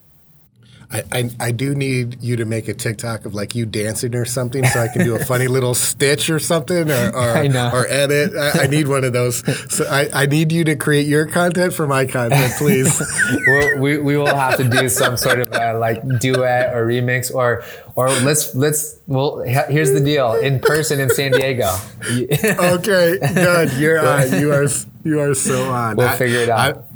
[0.92, 4.26] I, I, I, do need you to make a TikTok of like you dancing or
[4.26, 8.36] something so I can do a funny little stitch or something or, or, or edit.
[8.36, 9.44] I, I, need one of those.
[9.72, 13.00] So I, I need you to create your content for my content, please.
[13.48, 17.32] well, we, we will have to do some sort of uh, like duet or remix
[17.34, 17.64] or
[17.96, 21.70] or let's let's well here's the deal in person in San Diego.
[22.10, 23.74] okay, good.
[23.74, 24.40] You're on.
[24.40, 24.66] You are
[25.04, 25.98] you are so on.
[25.98, 26.89] We'll figure it out.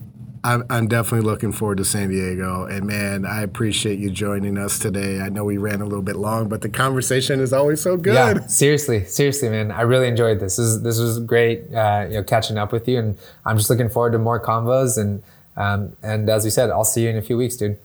[0.45, 2.65] I'm, I'm definitely looking forward to San Diego.
[2.65, 5.21] And man, I appreciate you joining us today.
[5.21, 8.13] I know we ran a little bit long, but the conversation is always so good.
[8.13, 9.71] Yeah, seriously, seriously, man.
[9.71, 10.57] I really enjoyed this.
[10.57, 12.99] This, is, this was great, uh, you know, catching up with you.
[12.99, 14.97] And I'm just looking forward to more convos.
[14.97, 15.23] And,
[15.55, 17.77] um, and as we said, I'll see you in a few weeks, dude.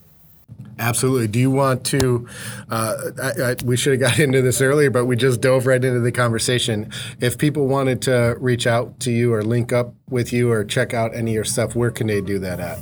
[0.78, 1.26] Absolutely.
[1.26, 2.28] Do you want to?
[2.70, 5.82] Uh, I, I, we should have got into this earlier, but we just dove right
[5.82, 6.90] into the conversation.
[7.20, 10.94] If people wanted to reach out to you or link up with you or check
[10.94, 12.78] out any of your stuff, where can they do that at?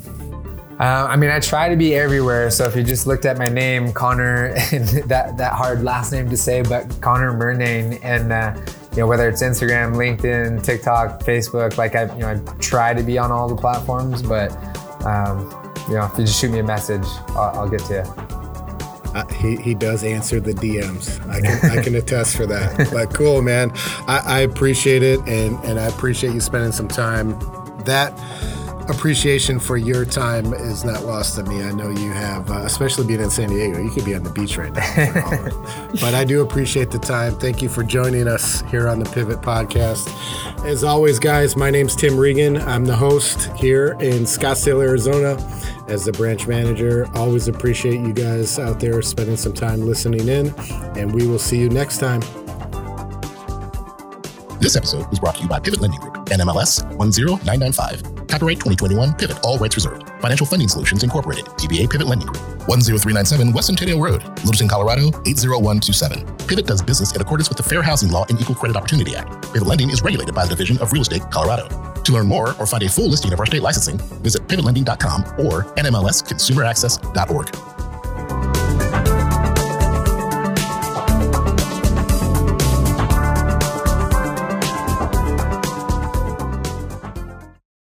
[0.79, 2.51] Uh, I mean, I try to be everywhere.
[2.51, 4.53] So if you just looked at my name, Connor,
[5.07, 8.55] that that hard last name to say, but Connor Murnane, and uh,
[8.91, 13.03] you know whether it's Instagram, LinkedIn, TikTok, Facebook, like I you know I try to
[13.03, 14.53] be on all the platforms, but.
[15.07, 18.27] Um, you know, if you just shoot me a message, I'll, I'll get to you.
[19.15, 21.27] Uh, he, he does answer the DMs.
[21.31, 22.91] I can I can attest for that.
[22.93, 23.73] But cool, man.
[24.07, 27.31] I, I appreciate it, and and I appreciate you spending some time.
[27.85, 28.13] That
[28.89, 31.63] appreciation for your time is not lost on me.
[31.63, 33.81] I know you have, uh, especially being in San Diego.
[33.81, 35.89] You could be on the beach right now.
[36.01, 37.35] but I do appreciate the time.
[37.39, 40.07] Thank you for joining us here on the Pivot Podcast.
[40.65, 42.57] As always, guys, my name's Tim Regan.
[42.59, 45.37] I'm the host here in Scottsdale, Arizona,
[45.89, 47.07] as the branch manager.
[47.15, 50.55] Always appreciate you guys out there spending some time listening in,
[50.97, 52.21] and we will see you next time.
[54.61, 58.16] This episode was brought to you by Pivot Lending Group, NMLS 10995.
[58.29, 60.09] Copyright 2021 Pivot, all rights reserved.
[60.21, 66.37] Financial Funding Solutions Incorporated, DBA Pivot Lending Group, 10397 West Centennial Road, Littleton, Colorado 80127.
[66.47, 69.53] Pivot does business in accordance with the Fair Housing Law and Equal Credit Opportunity Act.
[69.53, 71.69] Pivot Lending is regulated by the Division of Real Estate, Colorado.
[72.03, 75.65] To learn more or find a full listing of our state licensing, visit pivotlending.com or
[75.77, 77.76] nmlsconsumeraccess.org.